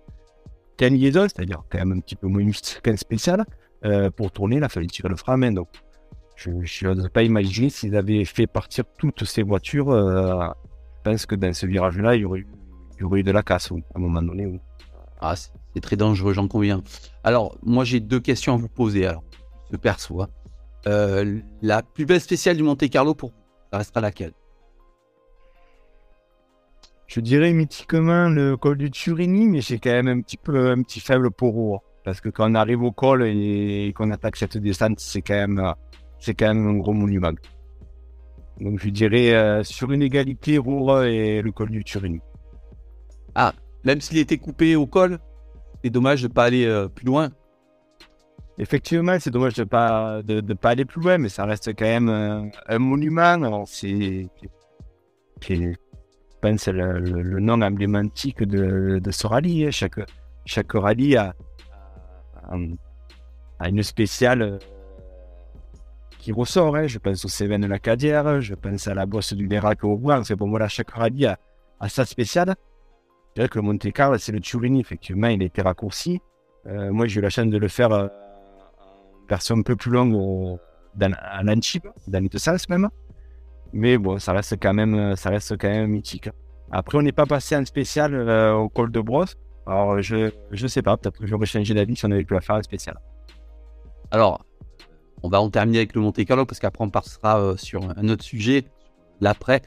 en 0.86 0.94
liaison, 0.94 1.24
c'est-à-dire 1.24 1.64
quand 1.70 1.80
même 1.80 1.94
un 1.94 2.00
petit 2.00 2.16
peu 2.16 2.28
moins 2.28 2.50
qu'un 2.84 2.96
spécial. 2.96 3.46
Euh, 3.86 4.10
pour 4.12 4.32
tourner, 4.32 4.58
il 4.58 4.64
a 4.64 4.70
fallu 4.70 4.88
tirer 4.88 5.10
le 5.10 5.16
frein 5.16 5.34
à 5.34 5.38
main. 5.38 5.52
Donc, 5.52 5.70
je 6.36 6.88
n'ose 6.88 7.10
pas 7.10 7.24
imaginer 7.24 7.70
s'ils 7.70 7.96
avaient 7.96 8.26
fait 8.26 8.48
partir 8.48 8.86
toutes 8.98 9.24
ces 9.24 9.44
voitures. 9.44 9.90
Euh, 9.90 10.48
je 10.98 11.12
pense 11.12 11.26
que 11.26 11.36
dans 11.36 11.54
ce 11.54 11.66
virage-là, 11.66 12.16
il 12.16 12.22
y 12.22 12.26
aurait, 12.26 12.40
eu 13.20 13.24
de 13.24 13.32
la 13.32 13.44
casse, 13.44 13.72
à 13.72 13.76
un 13.96 14.00
moment 14.00 14.22
donné. 14.22 14.60
Ah, 15.22 15.36
c'est 15.36 15.82
très 15.82 15.96
dangereux, 15.96 16.34
j'en 16.34 16.48
conviens. 16.48 16.82
Alors, 17.24 17.56
moi, 17.62 17.84
j'ai 17.84 18.00
deux 18.00 18.20
questions 18.20 18.56
à 18.56 18.58
vous 18.58 18.70
poser. 18.70 19.06
Alors, 19.06 19.24
je 19.72 19.78
perçois. 19.78 20.30
Euh, 20.88 21.40
la 21.62 21.84
plus 21.84 22.06
belle 22.06 22.22
spéciale 22.22 22.58
du 22.58 22.64
Monte 22.64 22.90
Carlo 22.90 23.14
pour 23.14 23.32
ça 23.72 23.78
restera 23.78 24.02
laquelle? 24.02 24.34
Je 27.08 27.20
dirais 27.20 27.54
mythiquement 27.54 28.30
le 28.30 28.58
col 28.58 28.78
du 28.78 28.90
Turini, 28.90 29.48
mais 29.48 29.62
j'ai 29.62 29.80
quand 29.80 29.92
même 29.92 30.08
un 30.08 30.22
petit 30.22 30.38
peu 30.38 30.72
un 30.72 30.82
petit 30.82 31.00
faible 31.00 31.30
pour 31.30 31.54
Rouen. 31.54 31.84
Parce 32.04 32.20
que 32.22 32.30
quand 32.30 32.50
on 32.50 32.56
arrive 32.56 32.82
au 32.84 32.92
col 32.92 33.24
et 33.28 33.94
qu'on 33.96 34.12
attaque 34.12 34.38
cette 34.38 34.58
descente, 34.58 35.00
c'est 35.00 35.22
quand 35.22 35.36
même 35.36 35.74
c'est 36.20 36.34
quand 36.34 36.54
même 36.54 36.68
un 36.68 36.78
gros 36.78 36.94
monument. 36.94 37.34
Donc 38.60 38.80
je 38.80 38.90
dirais 38.90 39.34
euh, 39.34 39.64
sur 39.64 39.92
une 39.92 40.02
égalité 40.02 40.58
Rouen 40.58 41.04
et 41.04 41.42
le 41.42 41.52
col 41.52 41.70
du 41.70 41.84
Turini. 41.84 42.22
Ah, 43.36 43.54
même 43.84 44.02
s'il 44.02 44.18
était 44.18 44.38
coupé 44.38 44.76
au 44.76 44.86
col, 44.86 45.20
c'est 45.84 45.90
dommage 45.90 46.22
de 46.22 46.28
ne 46.28 46.34
pas 46.34 46.46
aller 46.46 46.66
euh, 46.66 46.88
plus 46.88 47.06
loin. 47.06 47.32
Effectivement, 48.58 49.18
c'est 49.20 49.32
dommage 49.32 49.56
de 49.56 49.64
pas 49.64 50.22
de, 50.22 50.54
pas 50.54 50.70
aller 50.70 50.86
plus 50.86 51.02
loin, 51.02 51.18
mais 51.18 51.30
ça 51.30 51.46
reste 51.46 51.70
quand 51.70 51.86
même 51.86 52.52
un, 52.68 52.80
monument. 52.80 53.66
C'est, 53.66 54.28
je 55.42 55.74
pense, 56.42 56.68
le, 56.68 57.00
le, 57.00 57.40
nom 57.40 57.62
emblématique 57.62 58.44
de, 58.44 59.00
de 59.00 59.12
ce 59.12 59.26
rallye. 59.26 59.66
Hein. 59.66 59.72
Chaque, 59.72 60.00
chaque 60.46 60.72
rallye 60.74 61.18
a, 61.18 61.34
une 63.66 63.82
spéciale 63.84 64.42
euh, 64.42 64.58
qui 66.20 66.32
ressort. 66.32 66.76
Hein. 66.76 66.86
Je 66.88 67.00
pense 67.00 67.26
au 67.26 67.30
Cévennes 67.30 67.66
la 67.66 67.80
Cadière, 67.80 68.42
je 68.42 68.54
pense 68.54 68.88
à 68.88 68.94
la 68.94 69.08
bosse 69.08 69.34
du 69.34 69.48
Bérac 69.48 69.84
au 69.84 69.98
Bois. 69.98 70.24
C'est 70.24 70.36
chaque 70.68 70.92
rallye 70.92 71.26
a, 71.26 71.40
a 71.80 71.90
sa 71.90 72.06
spéciale. 72.06 72.56
Je 73.32 73.36
dirais 73.36 73.50
que 73.50 73.60
le 73.60 73.64
Monte 73.64 73.92
Carlo, 73.92 74.18
c'est 74.18 74.32
le 74.32 74.40
Turini, 74.40 74.80
effectivement, 74.82 75.28
il 75.28 75.42
a 75.42 75.46
été 75.46 75.62
raccourci. 75.62 76.20
Euh, 76.68 76.92
moi, 76.92 77.08
j'ai 77.08 77.20
eu 77.20 77.24
la 77.24 77.30
chance 77.30 77.48
de 77.48 77.58
le 77.58 77.68
faire. 77.68 77.92
Euh, 77.92 78.08
version 79.30 79.56
un 79.56 79.62
peu 79.62 79.78
plus 79.78 79.92
longue 79.92 80.14
au, 80.14 80.60
dans, 80.96 81.14
à 81.18 81.42
l'Antibes, 81.44 81.88
dans 82.08 82.22
le 82.22 82.40
sens 82.40 82.68
même. 82.68 82.90
Mais 83.74 83.98
bon, 83.98 84.20
ça 84.20 84.34
reste 84.34 84.58
quand 84.62 84.74
même, 84.74 85.16
ça 85.16 85.30
reste 85.30 85.58
quand 85.58 85.70
même 85.70 85.90
mythique. 85.90 86.30
Après, 86.72 86.98
on 86.98 87.02
n'est 87.02 87.12
pas 87.12 87.26
passé 87.26 87.56
en 87.56 87.66
spécial 87.66 88.14
euh, 88.14 88.54
au 88.54 88.70
col 88.70 88.92
de 88.92 89.00
brosse. 89.00 89.36
Alors, 89.66 90.02
je 90.02 90.32
ne 90.52 90.68
sais 90.68 90.82
pas, 90.82 90.98
peut-être 90.98 91.20
que 91.20 91.28
j'aurais 91.28 91.46
changé 91.46 91.74
d'avis 91.74 91.96
si 91.96 92.06
on 92.06 92.12
avait 92.12 92.24
pu 92.24 92.34
la 92.34 92.42
faire 92.42 92.56
en 92.56 92.64
spécial. 92.64 92.98
Alors, 94.10 94.46
on 95.24 95.30
va 95.30 95.42
en 95.42 95.50
terminer 95.50 95.80
avec 95.80 95.96
le 95.96 96.02
Monte 96.02 96.24
Carlo 96.26 96.46
parce 96.46 96.60
qu'après, 96.60 96.84
on 96.84 96.90
passera 96.90 97.40
euh, 97.40 97.58
sur 97.58 97.84
un 97.84 98.10
autre 98.10 98.24
sujet, 98.24 98.66
l'après. 99.20 99.62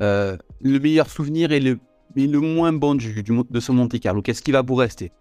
Euh, 0.00 0.36
le 0.60 0.78
meilleur 0.78 1.08
souvenir 1.08 1.52
et 1.52 1.60
le, 1.60 1.78
le 2.14 2.40
moins 2.40 2.72
bon 2.72 2.94
du, 2.94 3.22
de 3.22 3.60
ce 3.60 3.72
Monte 3.72 3.98
Carlo, 4.00 4.22
qu'est-ce 4.22 4.42
qui 4.42 4.52
va 4.52 4.62
vous 4.62 4.74
rester? 4.74 5.12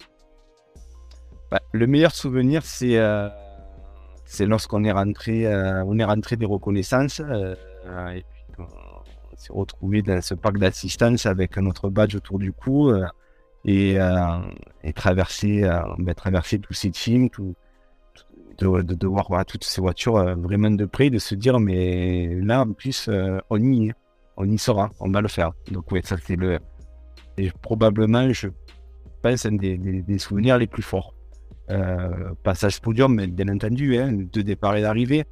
Bah, 1.52 1.62
Le 1.74 1.88
meilleur 1.88 2.14
souvenir, 2.14 2.64
c'est 2.64 2.98
c'est 4.26 4.46
lorsqu'on 4.46 4.84
est 4.84 4.92
rentré, 4.92 5.46
euh, 5.46 5.84
on 5.86 5.98
est 6.00 6.04
rentré 6.04 6.36
des 6.36 6.46
reconnaissances 6.46 7.22
euh, 7.24 7.56
et 8.10 8.24
puis 8.24 8.54
on 8.58 9.38
s'est 9.38 9.54
retrouvé 9.54 10.02
dans 10.02 10.22
ce 10.22 10.34
parc 10.34 10.58
d'assistance 10.58 11.26
avec 11.28 11.58
notre 11.58 11.90
badge 11.90 12.16
autour 12.16 12.40
du 12.40 12.52
cou 12.52 12.90
euh, 12.90 13.06
et, 13.66 13.98
et 14.84 14.94
traverser, 14.94 15.68
ben, 15.98 16.14
traverser 16.14 16.60
tous 16.60 16.74
ces 16.74 16.92
teams, 16.92 17.30
de, 18.60 18.82
de, 18.82 19.08
voir 19.08 19.44
toutes 19.48 19.64
ces 19.64 19.82
voitures 19.82 20.38
vraiment 20.38 20.70
de 20.70 20.86
près, 20.86 21.10
de 21.10 21.18
se 21.18 21.34
dire 21.34 21.60
mais 21.60 22.36
là 22.44 22.62
en 22.62 22.74
plus 22.74 23.10
on 23.50 23.60
y 23.60 23.92
on 24.38 24.48
y 24.48 24.58
sera, 24.60 24.92
on 25.00 25.10
va 25.10 25.22
le 25.22 25.28
faire. 25.28 25.54
Donc 25.72 25.92
oui, 25.92 26.02
ça 26.04 26.16
c'est 26.22 26.36
le 26.36 26.60
probablement 27.62 28.32
je 28.32 28.50
pense 29.22 29.46
un 29.46 29.54
des 29.54 30.18
souvenirs 30.20 30.58
les 30.58 30.68
plus 30.68 30.84
forts. 30.84 31.16
Euh, 31.72 32.34
passage 32.44 32.80
podium, 32.80 33.16
bien 33.26 33.48
entendu, 33.48 33.98
hein, 33.98 34.12
de 34.12 34.42
départ 34.42 34.76
et 34.76 34.82
d'arrivée. 34.82 35.26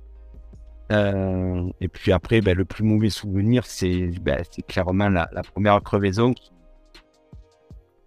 Euh, 0.91 1.69
et 1.79 1.87
puis 1.87 2.11
après, 2.11 2.41
ben, 2.41 2.57
le 2.57 2.65
plus 2.65 2.83
mauvais 2.83 3.09
souvenir, 3.09 3.65
c'est 3.65 4.09
ben, 4.21 4.43
clairement 4.67 5.09
la, 5.09 5.27
première 5.53 5.81
crevaison 5.81 6.33
qui, 6.33 6.51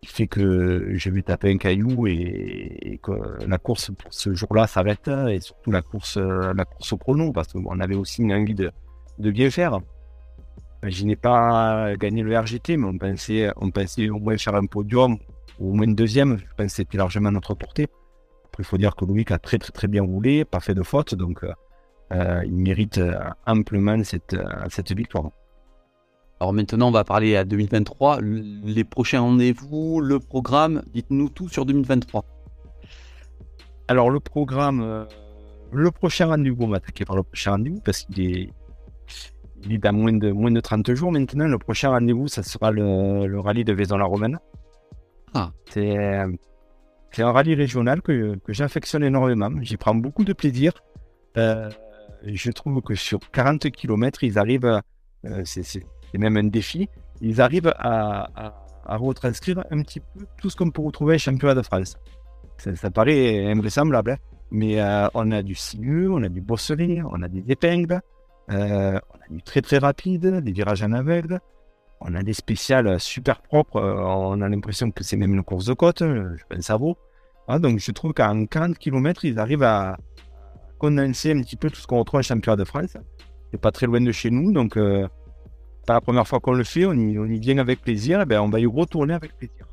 fait 0.04 0.26
que 0.28 0.92
je 0.94 1.11
vais 1.11 1.22
taper 1.22 1.52
un 1.52 1.56
caillou 1.56 2.06
et, 2.06 3.00
que 3.02 3.12
la 3.44 3.59
course 3.59 3.90
pour 3.96 4.12
ce 4.12 4.35
jour-là 4.35 4.68
s'arrête 4.68 5.09
et 5.09 5.40
surtout 5.40 5.72
la 5.72 5.82
course, 5.82 6.16
la 6.16 6.64
course 6.64 6.92
au 6.92 6.96
chrono 6.96 7.32
parce 7.32 7.52
qu'on 7.52 7.80
avait 7.80 7.96
aussi 7.96 8.22
une 8.22 8.32
envie 8.32 8.54
de 8.54 8.72
bien 9.18 9.50
faire. 9.50 9.80
Je 10.83 11.05
n'ai 11.05 11.17
pas 11.17 11.97
gagné 11.97 12.23
le 12.23 12.39
RGT, 12.39 12.77
mais 12.77 12.87
on 12.87 12.99
pensait, 12.99 13.51
on 13.57 13.71
pensait 13.71 14.09
au 14.09 14.19
moins 14.19 14.37
faire 14.37 14.55
un 14.55 14.67
podium 14.67 15.19
ou 15.59 15.71
au 15.71 15.75
moins 15.75 15.87
une 15.87 15.95
deuxième. 15.95 16.39
Je 16.39 16.45
pense 16.57 16.67
que 16.67 16.73
c'était 16.73 16.99
largement 16.99 17.31
notre 17.31 17.55
portée 17.55 17.89
il 18.59 18.65
faut 18.65 18.79
dire 18.79 18.95
que 18.97 19.05
Loïc 19.05 19.31
a 19.31 19.39
très 19.39 19.59
très 19.59 19.73
très 19.73 19.89
bien 19.89 20.03
roulé, 20.03 20.45
pas 20.45 20.61
fait 20.61 20.75
de 20.75 20.83
faute, 20.83 21.15
donc 21.15 21.45
euh, 21.45 21.53
euh, 22.12 22.43
il 22.45 22.55
mérite 22.55 22.99
euh, 22.99 23.19
amplement 23.47 24.03
cette, 24.05 24.37
cette 24.71 24.93
victoire. 24.93 25.31
Alors 26.41 26.53
maintenant, 26.53 26.89
on 26.89 26.93
va 26.93 27.05
parler 27.05 27.35
à 27.37 27.45
2023. 27.45 28.21
Les 28.21 28.85
prochains 28.85 29.21
rendez-vous, 29.21 30.01
le 30.01 30.21
programme, 30.21 30.83
dites-nous 30.93 31.31
tout 31.31 31.49
sur 31.49 31.65
2023. 31.65 32.25
Alors 33.89 34.11
le 34.11 34.21
programme, 34.21 35.07
le 35.73 35.91
prochain 35.91 36.27
rendez-vous, 36.27 36.65
on 36.65 36.69
va 36.69 36.77
attaquer 36.77 37.07
par 37.07 37.17
le 37.17 37.23
prochain 37.23 37.53
rendez-vous 37.53 37.81
parce 37.81 38.03
qu'il 38.03 38.21
est, 38.21 38.51
il 39.64 39.75
est 39.75 39.79
dans 39.79 39.92
moins 39.92 40.12
de, 40.12 40.31
moins 40.31 40.51
de 40.51 40.61
30 40.61 40.95
jours 40.95 41.12
maintenant. 41.12 41.47
Le 41.47 41.59
prochain 41.59 41.90
rendez-vous, 41.90 42.29
ça 42.29 42.42
sera 42.42 42.71
le, 42.71 43.38
rallye 43.40 43.64
de 43.64 43.73
Vaison-la-Romaine. 43.73 44.38
Ah. 45.35 45.51
C'est 45.71 46.25
c'est 47.12 47.23
un 47.23 47.33
rallye 47.33 47.55
régional 47.55 48.03
que, 48.03 48.37
que 48.45 48.53
j'affectionne 48.53 49.03
énormément. 49.03 49.51
J'y 49.62 49.79
prends 49.79 49.95
beaucoup 49.95 50.23
de 50.23 50.35
plaisir. 50.35 50.73
Euh, 51.38 51.71
je 52.25 52.51
trouve 52.51 52.83
que 52.83 52.95
sur 52.95 53.21
40 53.31 53.71
km, 53.71 54.23
ils 54.23 54.38
arrivent, 54.38 54.83
c'est 55.45 55.83
même 56.19 56.37
un 56.37 56.45
défi, 56.45 56.88
ils 57.21 57.40
arrivent 57.40 57.73
à, 57.79 58.53
retranscrire 58.87 59.64
un 59.71 59.83
petit 59.83 60.01
peu 60.01 60.27
tout 60.38 60.51
ce 60.51 60.57
qu'on 60.57 60.71
peut 60.71 60.83
retrouver 60.83 61.14
à 61.14 61.19
championnat 61.19 61.55
de 61.55 61.62
France. 61.62 61.97
Ça, 62.59 62.90
paraît 62.90 63.47
invraisemblable, 63.47 64.12
hein. 64.12 64.16
mais 64.51 64.81
on 65.14 65.31
a 65.31 65.42
du 65.42 65.55
sinueux, 65.55 66.11
on 66.11 66.23
a 66.23 66.29
du 66.29 66.40
bosselé, 66.40 67.03
on 67.11 67.23
a 67.23 67.29
des 67.29 67.45
épingles, 67.51 68.01
on 68.48 68.54
a 68.54 69.00
du 69.30 69.42
très 69.42 69.62
très 69.62 69.78
rapide, 69.78 70.40
des 70.40 70.52
virages 70.52 70.82
en 70.82 70.92
aveugle, 70.92 71.40
on 72.00 72.14
a 72.14 72.22
des 72.22 72.32
spéciales 72.32 73.00
super 73.00 73.40
propres, 73.42 73.80
on 73.80 74.40
a 74.40 74.48
l'impression 74.48 74.90
que 74.90 75.02
c'est 75.02 75.16
même 75.16 75.35
une 75.35 75.42
course 75.42 75.66
de 75.66 75.74
côte, 75.74 76.00
je 76.00 76.42
pense 76.48 76.70
à 76.70 76.76
vous. 76.76 76.96
Ah, 77.48 77.59
donc 77.59 77.78
je 77.78 77.92
trouve 77.92 78.12
qu'en 78.12 78.44
40 78.46 78.76
km, 78.76 79.24
ils 79.24 79.38
arrivent 79.38 79.62
à 79.62 79.96
condenser 80.78 81.32
un 81.32 81.40
petit 81.40 81.56
peu 81.56 81.70
tout 81.70 81.80
ce 81.80 81.87
qu'on 81.87 81.98
retrouve 81.98 82.18
en 82.18 82.22
championnat 82.22 82.56
de 82.56 82.64
France. 82.64 82.96
C'est 83.50 83.61
pas 83.61 83.70
très 83.70 83.87
loin 83.87 84.00
de 84.00 84.12
chez 84.12 84.30
nous, 84.30 84.52
donc 84.52 84.76
euh, 84.76 85.06
pas 85.87 85.94
la 85.94 86.00
première 86.00 86.26
fois 86.26 86.40
qu'on 86.40 86.52
le 86.52 86.64
fait, 86.64 86.85
on 86.87 86.92
y, 86.94 87.38
vient 87.38 87.59
avec 87.59 87.80
plaisir, 87.80 88.20
et 88.20 88.26
ben 88.26 88.40
on 88.40 88.48
va 88.48 88.59
y 88.59 88.66
retourner 88.66 89.14
avec 89.14 89.37
plaisir. 89.37 89.66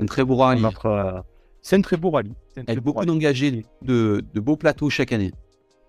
Un 0.00 0.06
très 0.06 0.24
beau 0.24 0.36
rallye. 0.36 0.64
Euh, 0.84 1.22
c'est 1.62 1.76
un 1.76 1.80
très 1.80 1.96
beau 1.96 2.10
rallye. 2.10 2.34
Y 2.56 2.70
a 2.70 2.80
beaucoup 2.80 3.04
d'engagés, 3.04 3.64
de, 3.82 4.24
beaux 4.34 4.56
plateaux 4.56 4.90
chaque 4.90 5.12
année. 5.12 5.32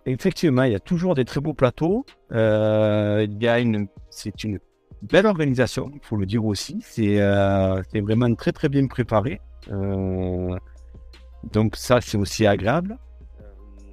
Effectivement, 0.06 0.63
il 0.63 0.74
y 0.74 0.76
a 0.76 0.80
toujours 0.80 1.15
des 1.15 1.26
très 1.26 1.41
beaux 1.41 1.54
plateaux. 1.54 2.06
Euh, 2.32 3.26
il 3.28 3.41
y 3.41 3.48
a 3.48 3.60
une, 3.60 3.88
c'est 4.10 4.44
une 4.44 4.60
belle 5.02 5.26
organisation, 5.26 5.91
il 5.94 6.00
faut 6.02 6.15
le 6.15 6.26
dire 6.26 6.46
aussi. 6.46 6.78
C'est, 6.82 7.20
vraiment 8.02 8.34
très 8.36 8.52
très 8.52 8.70
bien 8.70 8.86
préparé. 8.88 9.41
Donc 11.52 11.76
ça, 11.76 12.02
c'est 12.02 12.18
aussi 12.18 12.46
agréable. 12.46 12.98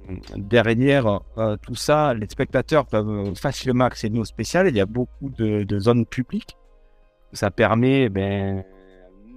Euh, 0.09 0.15
derrière 0.37 1.21
euh, 1.37 1.55
tout 1.61 1.75
ça, 1.75 2.13
les 2.13 2.27
spectateurs 2.27 2.85
peuvent 2.85 3.33
facilement 3.35 3.85
accéder 3.85 4.19
au 4.19 4.25
spécial. 4.25 4.67
Il 4.67 4.75
y 4.75 4.81
a 4.81 4.85
beaucoup 4.85 5.29
de, 5.29 5.79
zones 5.79 6.05
publiques. 6.05 6.57
Ça 7.31 7.51
permet, 7.51 8.09
ben, 8.09 8.63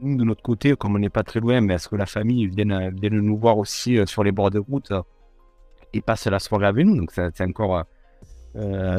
de 0.02 0.24
notre 0.24 0.42
côté, 0.42 0.74
comme 0.76 0.96
on 0.96 0.98
n'est 0.98 1.10
pas 1.10 1.22
très 1.22 1.40
loin, 1.40 1.60
mais 1.60 1.74
à 1.74 1.78
ce 1.78 1.88
que 1.88 1.96
la 1.96 2.06
famille 2.06 2.46
vienne, 2.46 2.94
vienne 3.00 3.20
nous 3.20 3.38
voir 3.38 3.58
aussi 3.58 3.98
euh, 3.98 4.06
sur 4.06 4.24
les 4.24 4.32
bords 4.32 4.50
de 4.50 4.58
route 4.58 4.92
et 5.96 6.00
passe 6.00 6.26
la 6.26 6.38
soirée 6.38 6.66
avec 6.66 6.86
nous. 6.86 6.96
Donc 6.96 7.12
c'est 7.12 7.40
encore 7.42 7.84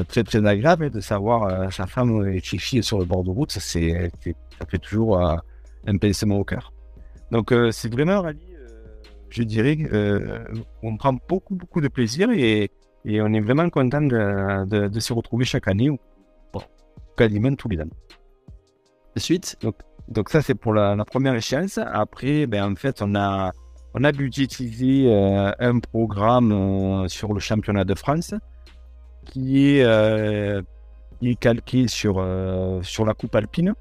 très 0.08 0.24
très 0.24 0.46
agréable 0.46 0.92
de 0.92 1.00
savoir 1.00 1.74
sa 1.74 1.88
femme 1.88 2.28
et 2.28 2.40
ses 2.42 2.60
filles 2.60 2.84
sur 2.84 3.00
le 3.00 3.06
bord 3.06 3.24
de 3.24 3.32
route. 3.32 3.52
Ça, 3.52 3.60
ça 3.60 3.80
fait 4.70 4.78
toujours 4.80 5.20
un 5.20 5.98
pincement 5.98 6.38
au 6.38 6.44
cœur. 6.44 6.74
Donc 7.32 7.54
c'est 7.72 7.92
vraiment 7.92 8.14
un 8.14 8.22
rallye 8.22 8.58
je 9.30 9.44
dirais 9.44 9.78
euh, 9.92 10.40
prend 11.00 11.14
beaucoup, 11.28 11.56
beaucoup 11.56 11.82
de 11.82 11.88
plaisir 11.88 12.30
et, 12.32 12.72
et 13.06 13.22
on 13.22 13.34
est 13.34 13.42
vraiment 13.42 13.70
content 13.70 14.02
de, 14.02 14.88
de, 14.88 15.00
se 15.00 15.14
retrouver 15.14 15.46
chaque 15.46 15.68
année, 15.68 15.90
bon, 16.54 16.62
quasiment 17.16 17.54
tous 17.56 17.70
les 17.70 17.82
ans. 17.82 17.90
Suite 19.16 19.58
donc, 19.62 19.76
donc 20.08 20.30
ça, 20.30 20.42
c'est 20.42 20.56
pour 20.56 20.74
la, 20.74 20.96
première 21.06 21.36
échéance. 21.36 21.78
Après, 21.80 22.48
ben, 22.48 22.72
en 22.72 22.76
fait, 22.76 23.02
on 23.02 23.14
a, 23.16 23.52
on 23.94 24.04
a 24.04 24.12
budgétisé 24.12 25.06
euh, 25.08 25.52
un 25.60 25.80
programme 25.80 26.52
euh, 26.52 27.08
sur 27.08 27.34
le 27.34 27.40
championnat 27.40 27.84
de 27.84 27.96
France 27.96 28.34
qui 29.26 29.78
est, 29.78 30.64
est 31.22 31.36
calqué 31.36 31.88
sur, 31.88 32.26
sur 32.82 33.06
la 33.06 33.14
Coupe 33.14 33.36
Alpine. 33.36 33.74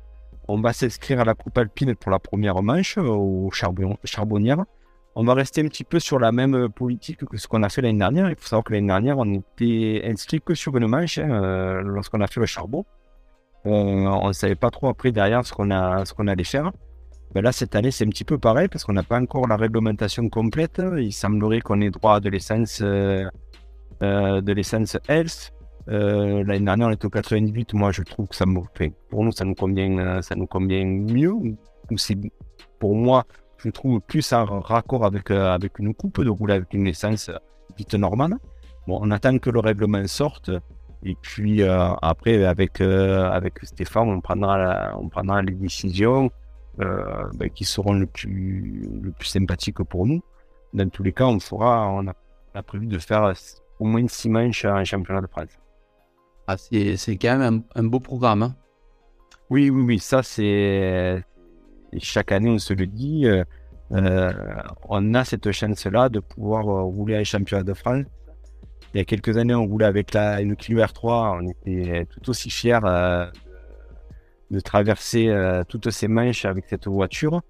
On 0.48 0.60
va 0.60 0.72
s'inscrire 0.72 1.20
à 1.20 1.24
la 1.24 1.34
Coupe 1.34 1.56
Alpine 1.56 1.94
pour 1.94 2.10
la 2.10 2.18
première 2.18 2.62
manche 2.62 2.98
au 2.98 3.48
Charbon, 3.52 3.96
Charbonnière 4.02 4.64
on 5.18 5.24
va 5.24 5.32
rester 5.32 5.62
un 5.62 5.68
petit 5.68 5.82
peu 5.82 5.98
sur 5.98 6.18
la 6.18 6.30
même 6.30 6.54
euh, 6.54 6.68
politique 6.68 7.24
que 7.24 7.38
ce 7.38 7.48
qu'on 7.48 7.62
a 7.62 7.70
fait 7.70 7.80
l'année 7.80 7.98
dernière. 7.98 8.28
Il 8.28 8.36
faut 8.36 8.46
savoir 8.48 8.64
que 8.64 8.74
l'année 8.74 8.86
dernière, 8.86 9.16
on 9.16 9.32
était 9.32 10.02
inscrit 10.04 10.42
que 10.42 10.54
sur 10.54 10.76
une 10.76 10.86
manche 10.86 11.16
hein, 11.16 11.30
euh, 11.30 11.80
lorsqu'on 11.80 12.20
a 12.20 12.26
fait 12.26 12.38
le 12.38 12.44
charbon. 12.44 12.84
On 13.64 14.28
ne 14.28 14.32
savait 14.32 14.54
pas 14.54 14.70
trop 14.70 14.88
après 14.88 15.10
derrière 15.10 15.44
ce 15.44 15.52
qu'on 15.54 15.70
allait 15.70 16.44
faire. 16.44 16.70
Ben 17.34 17.42
là, 17.42 17.52
cette 17.52 17.74
année, 17.74 17.90
c'est 17.90 18.04
un 18.04 18.08
petit 18.08 18.24
peu 18.24 18.38
pareil 18.38 18.68
parce 18.68 18.84
qu'on 18.84 18.94
n'a 18.94 19.02
pas 19.02 19.20
encore 19.20 19.46
la 19.46 19.56
réglementation 19.56 20.28
complète. 20.28 20.80
Il 20.96 21.12
semblerait 21.12 21.60
qu'on 21.60 21.80
ait 21.80 21.90
droit 21.90 22.20
de 22.20 22.30
l'essence 22.30 22.80
euh, 22.82 23.28
de 24.00 24.52
l'essence 24.52 24.96
Health. 25.08 25.52
L'année 25.86 26.60
dernière, 26.60 26.88
on 26.88 26.92
était 26.92 27.06
au 27.06 27.10
98. 27.10 27.74
Moi, 27.74 27.92
je 27.92 28.02
trouve 28.02 28.28
que 28.28 28.34
ça 28.36 28.46
me, 28.46 28.60
fait 28.74 28.92
pour 29.10 29.22
nous, 29.24 29.32
ça 29.32 29.44
nous 29.44 29.54
convient, 29.54 30.20
ça 30.22 30.34
nous 30.34 30.46
convient 30.46 30.84
mieux. 30.84 31.34
Pour 32.78 32.94
moi 32.94 33.24
je 33.58 33.70
trouve 33.70 34.00
plus 34.00 34.32
en 34.32 34.44
raccord 34.44 35.04
avec, 35.04 35.30
euh, 35.30 35.52
avec 35.52 35.78
une 35.78 35.94
coupe 35.94 36.22
de 36.22 36.30
rouler 36.30 36.54
avec 36.54 36.72
une 36.74 36.86
essence 36.86 37.30
dite 37.76 37.94
normale. 37.94 38.36
Bon, 38.86 38.98
on 39.02 39.10
attend 39.10 39.38
que 39.38 39.50
le 39.50 39.60
règlement 39.60 40.06
sorte. 40.06 40.50
Et 41.02 41.16
puis 41.20 41.62
euh, 41.62 41.92
après, 42.02 42.44
avec, 42.44 42.80
euh, 42.80 43.30
avec 43.30 43.58
Stéphane, 43.62 44.08
on 44.08 44.20
prendra, 44.20 44.92
on 44.98 45.08
prendra 45.08 45.42
les 45.42 45.54
décisions 45.54 46.30
ben, 46.78 47.50
qui 47.54 47.64
seront 47.64 47.94
le 47.94 48.06
plus, 48.06 48.88
le 49.02 49.10
plus 49.12 49.28
sympathiques 49.28 49.82
pour 49.82 50.06
nous. 50.06 50.22
Dans 50.74 50.88
tous 50.88 51.02
les 51.02 51.12
cas, 51.12 51.24
on 51.26 51.40
fera, 51.40 51.88
on 51.88 52.06
a, 52.06 52.62
prévu 52.62 52.86
de 52.86 52.98
faire 52.98 53.32
au 53.78 53.84
moins 53.84 54.06
six 54.08 54.28
manches 54.28 54.64
en 54.64 54.84
championnat 54.84 55.20
de 55.22 55.26
France. 55.26 55.58
Ah, 56.46 56.56
c'est 56.56 57.16
quand 57.20 57.38
même 57.38 57.62
un, 57.74 57.84
beau 57.84 58.00
programme. 58.00 58.42
Hein. 58.42 58.56
oui, 59.50 59.70
oui, 59.70 59.82
oui, 59.82 59.98
ça 59.98 60.22
c'est 60.22 61.22
chaque 61.98 62.32
année, 62.32 62.50
on 62.50 62.58
se 62.58 62.74
le 62.74 62.86
dit, 62.86 63.26
euh, 63.26 63.44
euh, 63.92 64.32
on 64.88 65.14
a 65.14 65.24
cette 65.24 65.50
chance-là 65.50 66.08
de 66.08 66.20
pouvoir 66.20 66.68
euh, 66.68 66.82
rouler 66.82 67.14
à 67.16 67.18
les 67.18 67.24
championnats 67.24 67.62
de 67.62 67.74
France. 67.74 68.04
Il 68.94 68.98
y 68.98 69.00
a 69.00 69.04
quelques 69.04 69.36
années, 69.36 69.54
on 69.54 69.66
roulait 69.66 69.86
avec 69.86 70.14
la, 70.14 70.40
une 70.40 70.56
Clio 70.56 70.78
R3. 70.80 71.40
On 71.40 71.48
était 71.48 72.06
tout 72.06 72.30
aussi 72.30 72.50
fiers 72.50 72.78
de 74.50 74.60
traverser 74.60 75.32
toutes 75.68 75.90
ces 75.90 76.08
manches 76.08 76.44
avec 76.44 76.66
cette 76.68 76.86
voiture. 76.86 77.42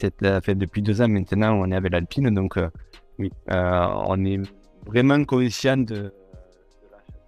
Fait, 0.00 0.54
depuis 0.54 0.82
deux 0.82 1.00
ans 1.02 1.08
maintenant, 1.08 1.54
on 1.54 1.70
est 1.70 1.76
avec 1.76 1.92
l'Alpine. 1.92 2.34
Donc, 2.34 2.58
oui, 3.18 3.30
on 3.48 4.24
est 4.24 4.40
vraiment 4.86 5.24
conscient 5.24 5.76
de, 5.76 6.12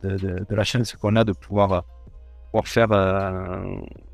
de, 0.03 0.45
la 0.51 0.65
chance 0.65 0.95
qu'on 0.95 1.17
a 1.17 1.25
de 1.25 1.33
pouvoir, 1.33 1.85
pouvoir 2.47 2.67
faire 2.67 2.89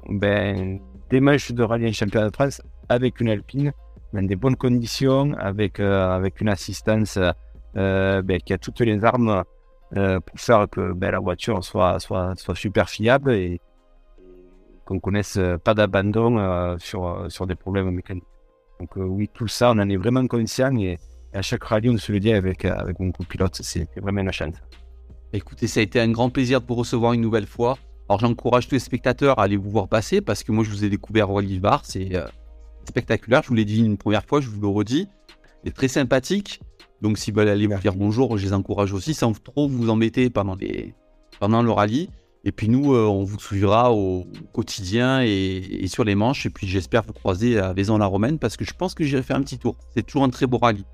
ben, 0.08 0.80
des 1.10 1.20
matchs 1.20 1.52
de 1.52 1.62
rallye 1.62 1.88
en 1.88 1.92
championnat 1.92 2.28
de 2.30 2.34
France 2.34 2.60
avec 2.88 3.20
une 3.20 3.28
Alpine, 3.28 3.72
dans 4.12 4.22
des 4.22 4.36
bonnes 4.36 4.56
conditions, 4.56 5.34
avec, 5.38 5.80
euh, 5.80 6.10
avec 6.10 6.40
une 6.40 6.48
assistance 6.48 7.18
euh, 7.76 8.22
ben, 8.22 8.40
qui 8.40 8.52
a 8.52 8.58
toutes 8.58 8.80
les 8.80 9.04
armes 9.04 9.44
euh, 9.96 10.20
pour 10.20 10.38
faire 10.38 10.66
que 10.70 10.92
ben, 10.92 11.10
la 11.10 11.18
voiture 11.18 11.62
soit, 11.64 11.98
soit, 12.00 12.34
soit 12.36 12.54
super 12.54 12.88
fiable 12.88 13.32
et, 13.32 13.60
qu'on 14.88 15.00
connaisse 15.00 15.38
pas 15.62 15.74
d'abandon 15.74 16.78
sur, 16.78 17.26
sur 17.28 17.46
des 17.46 17.54
problèmes 17.54 17.90
mécaniques. 17.90 18.24
Donc 18.80 18.90
oui, 18.96 19.28
tout 19.32 19.48
ça, 19.48 19.72
on 19.72 19.78
en 19.78 19.88
est 19.90 19.96
vraiment 19.98 20.26
conscient 20.26 20.74
et, 20.78 20.98
à 21.34 21.42
chaque 21.42 21.64
rallye, 21.64 21.90
on 21.90 21.98
se 21.98 22.10
le 22.10 22.20
dit 22.20 22.32
avec, 22.32 22.64
avec 22.64 22.98
mon 22.98 23.12
copilote, 23.12 23.60
c'est 23.60 23.86
vraiment 24.00 24.22
une 24.22 24.32
chance. 24.32 24.54
Écoutez, 25.34 25.66
ça 25.66 25.80
a 25.80 25.82
été 25.82 26.00
un 26.00 26.10
grand 26.10 26.30
plaisir 26.30 26.62
de 26.62 26.66
vous 26.66 26.74
recevoir 26.74 27.12
une 27.12 27.20
nouvelle 27.20 27.46
fois. 27.46 27.76
Alors 28.08 28.20
j'encourage 28.20 28.66
tous 28.66 28.76
les 28.76 28.78
spectateurs 28.78 29.38
à 29.38 29.42
aller 29.42 29.58
vous 29.58 29.70
voir 29.70 29.88
passer 29.88 30.22
parce 30.22 30.42
que 30.42 30.52
moi 30.52 30.64
je 30.64 30.70
vous 30.70 30.84
ai 30.84 30.88
découvert 30.88 31.30
au 31.30 31.42
Bar, 31.60 31.84
c'est 31.84 32.14
euh, 32.14 32.26
spectaculaire, 32.88 33.42
je 33.42 33.48
vous 33.48 33.54
l'ai 33.54 33.66
dit 33.66 33.84
une 33.84 33.98
première 33.98 34.24
fois, 34.24 34.40
je 34.40 34.48
vous 34.48 34.60
le 34.62 34.68
redis. 34.68 35.06
C'est 35.64 35.74
très 35.74 35.88
sympathique. 35.88 36.60
Donc 37.02 37.18
s'ils 37.18 37.34
veulent 37.34 37.48
aller 37.48 37.66
vous 37.66 37.78
dire 37.78 37.94
bonjour, 37.94 38.38
je 38.38 38.46
les 38.46 38.54
encourage 38.54 38.94
aussi 38.94 39.12
sans 39.12 39.32
trop 39.32 39.68
vous 39.68 39.90
embêter 39.90 40.30
pendant, 40.30 40.54
les... 40.54 40.94
pendant 41.38 41.62
le 41.62 41.70
rallye. 41.70 42.08
Et 42.44 42.52
puis 42.52 42.68
nous, 42.68 42.94
euh, 42.94 43.06
on 43.06 43.24
vous 43.24 43.38
suivra 43.38 43.92
au 43.92 44.26
quotidien 44.52 45.22
et, 45.22 45.86
sur 45.88 46.04
les 46.04 46.14
manches. 46.14 46.46
Et 46.46 46.50
puis 46.50 46.66
j'espère 46.66 47.02
vous 47.02 47.12
croiser 47.12 47.58
à 47.58 47.72
Vaison-la-Romaine 47.72 48.38
parce 48.38 48.56
que 48.56 48.64
je 48.64 48.72
pense 48.74 48.94
que 48.94 49.04
j'irai 49.04 49.22
faire 49.22 49.36
un 49.36 49.42
petit 49.42 49.58
tour. 49.58 49.76
C'est 49.94 50.06
toujours 50.06 50.24
un 50.24 50.30
très 50.30 50.46
beau 50.46 50.58
rallye. 50.58 50.84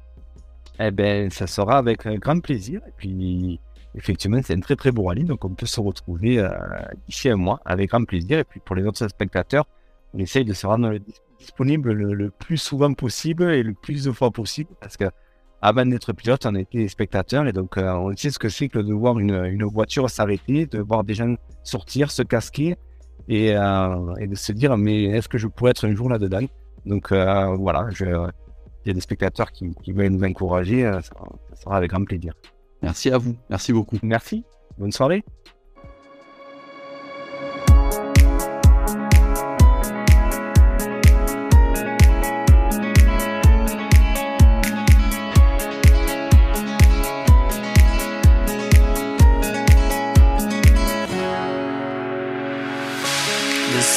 Eh 0.80 0.90
bien, 0.90 1.28
ça 1.30 1.46
sera 1.46 1.78
avec 1.78 2.06
grand 2.18 2.40
plaisir. 2.40 2.80
Et 2.88 2.92
puis 2.96 3.60
effectivement, 3.94 4.40
c'est 4.42 4.54
un 4.54 4.60
très 4.60 4.76
très 4.76 4.90
beau 4.90 5.04
rallye, 5.04 5.24
donc 5.24 5.44
on 5.44 5.50
peut 5.50 5.66
se 5.66 5.80
retrouver 5.80 6.38
euh, 6.38 6.48
ici 7.08 7.28
un 7.28 7.36
mois 7.36 7.60
avec 7.64 7.90
grand 7.90 8.04
plaisir. 8.04 8.38
Et 8.38 8.44
puis 8.44 8.60
pour 8.64 8.74
les 8.74 8.84
autres 8.84 9.06
spectateurs, 9.08 9.66
on 10.14 10.18
essaye 10.18 10.44
de 10.44 10.52
se 10.52 10.66
rendre 10.66 10.98
disponible 11.38 11.92
le, 11.92 12.30
plus 12.30 12.56
souvent 12.56 12.92
possible 12.94 13.44
et 13.50 13.62
le 13.62 13.74
plus 13.74 14.04
de 14.04 14.12
fois 14.12 14.30
possible 14.30 14.70
parce 14.80 14.96
que 14.96 15.04
avant 15.64 15.86
d'être 15.86 16.12
pilote, 16.12 16.44
on 16.44 16.54
était 16.56 16.86
spectateur 16.88 17.46
et 17.46 17.52
donc 17.52 17.78
euh, 17.78 17.90
on 17.94 18.14
sait 18.14 18.28
ce 18.28 18.38
que 18.38 18.50
c'est 18.50 18.68
que 18.68 18.78
de 18.78 18.92
voir 18.92 19.18
une, 19.18 19.34
une 19.46 19.64
voiture 19.64 20.10
s'arrêter, 20.10 20.66
de 20.66 20.80
voir 20.80 21.04
des 21.04 21.14
gens 21.14 21.36
sortir, 21.62 22.10
se 22.10 22.22
casquer 22.22 22.76
et, 23.28 23.56
euh, 23.56 24.14
et 24.20 24.26
de 24.26 24.34
se 24.34 24.52
dire 24.52 24.76
mais 24.76 25.04
est-ce 25.04 25.26
que 25.26 25.38
je 25.38 25.46
pourrais 25.46 25.70
être 25.70 25.86
un 25.86 25.94
jour 25.94 26.10
là-dedans? 26.10 26.46
Donc 26.84 27.12
euh, 27.12 27.56
voilà, 27.56 27.88
il 27.98 28.88
y 28.88 28.90
a 28.90 28.92
des 28.92 29.00
spectateurs 29.00 29.52
qui, 29.52 29.74
qui 29.82 29.92
veulent 29.92 30.08
nous 30.08 30.24
encourager, 30.24 30.82
ça 30.82 31.56
sera 31.62 31.78
avec 31.78 31.90
grand 31.90 32.04
plaisir. 32.04 32.34
Merci 32.82 33.10
à 33.10 33.16
vous. 33.16 33.34
Merci 33.48 33.72
beaucoup. 33.72 33.96
Merci. 34.02 34.44
Bonne 34.76 34.92
soirée. 34.92 35.24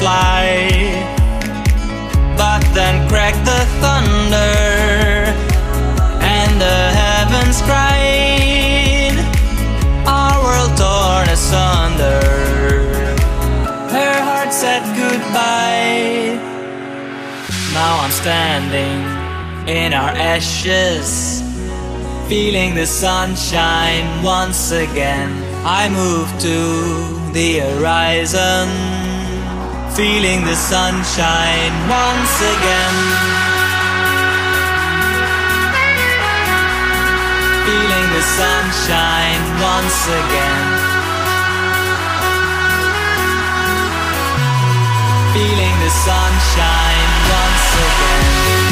fly. 0.00 0.68
But 2.36 2.62
then 2.74 3.06
cracked 3.10 3.44
the 3.44 3.62
thunder, 3.82 4.56
and 6.38 6.52
the 6.66 6.80
heavens 7.02 7.60
cried. 7.68 9.16
Our 10.06 10.36
world 10.42 10.72
torn 10.80 11.28
asunder. 11.28 12.24
Her 13.96 14.16
heart 14.28 14.52
said 14.52 14.82
goodbye. 14.96 16.40
Now 17.74 18.00
I'm 18.02 18.10
standing 18.10 18.98
in 19.68 19.92
our 19.92 20.12
ashes, 20.34 21.42
feeling 22.28 22.74
the 22.74 22.86
sunshine 22.86 24.06
once 24.24 24.72
again. 24.72 25.30
I 25.64 25.88
move 25.90 26.28
to 26.40 27.32
the 27.32 27.58
horizon, 27.58 28.68
feeling 30.00 30.46
the 30.46 30.56
sunshine 30.56 31.74
once 31.86 32.36
again. 32.54 32.96
Feeling 37.66 38.06
the 38.16 38.24
sunshine 38.40 39.42
once 39.60 40.00
again. 40.20 40.66
Feeling 45.34 45.76
the 45.84 45.92
sunshine 46.06 47.10
once 47.36 47.68
again. 47.84 48.69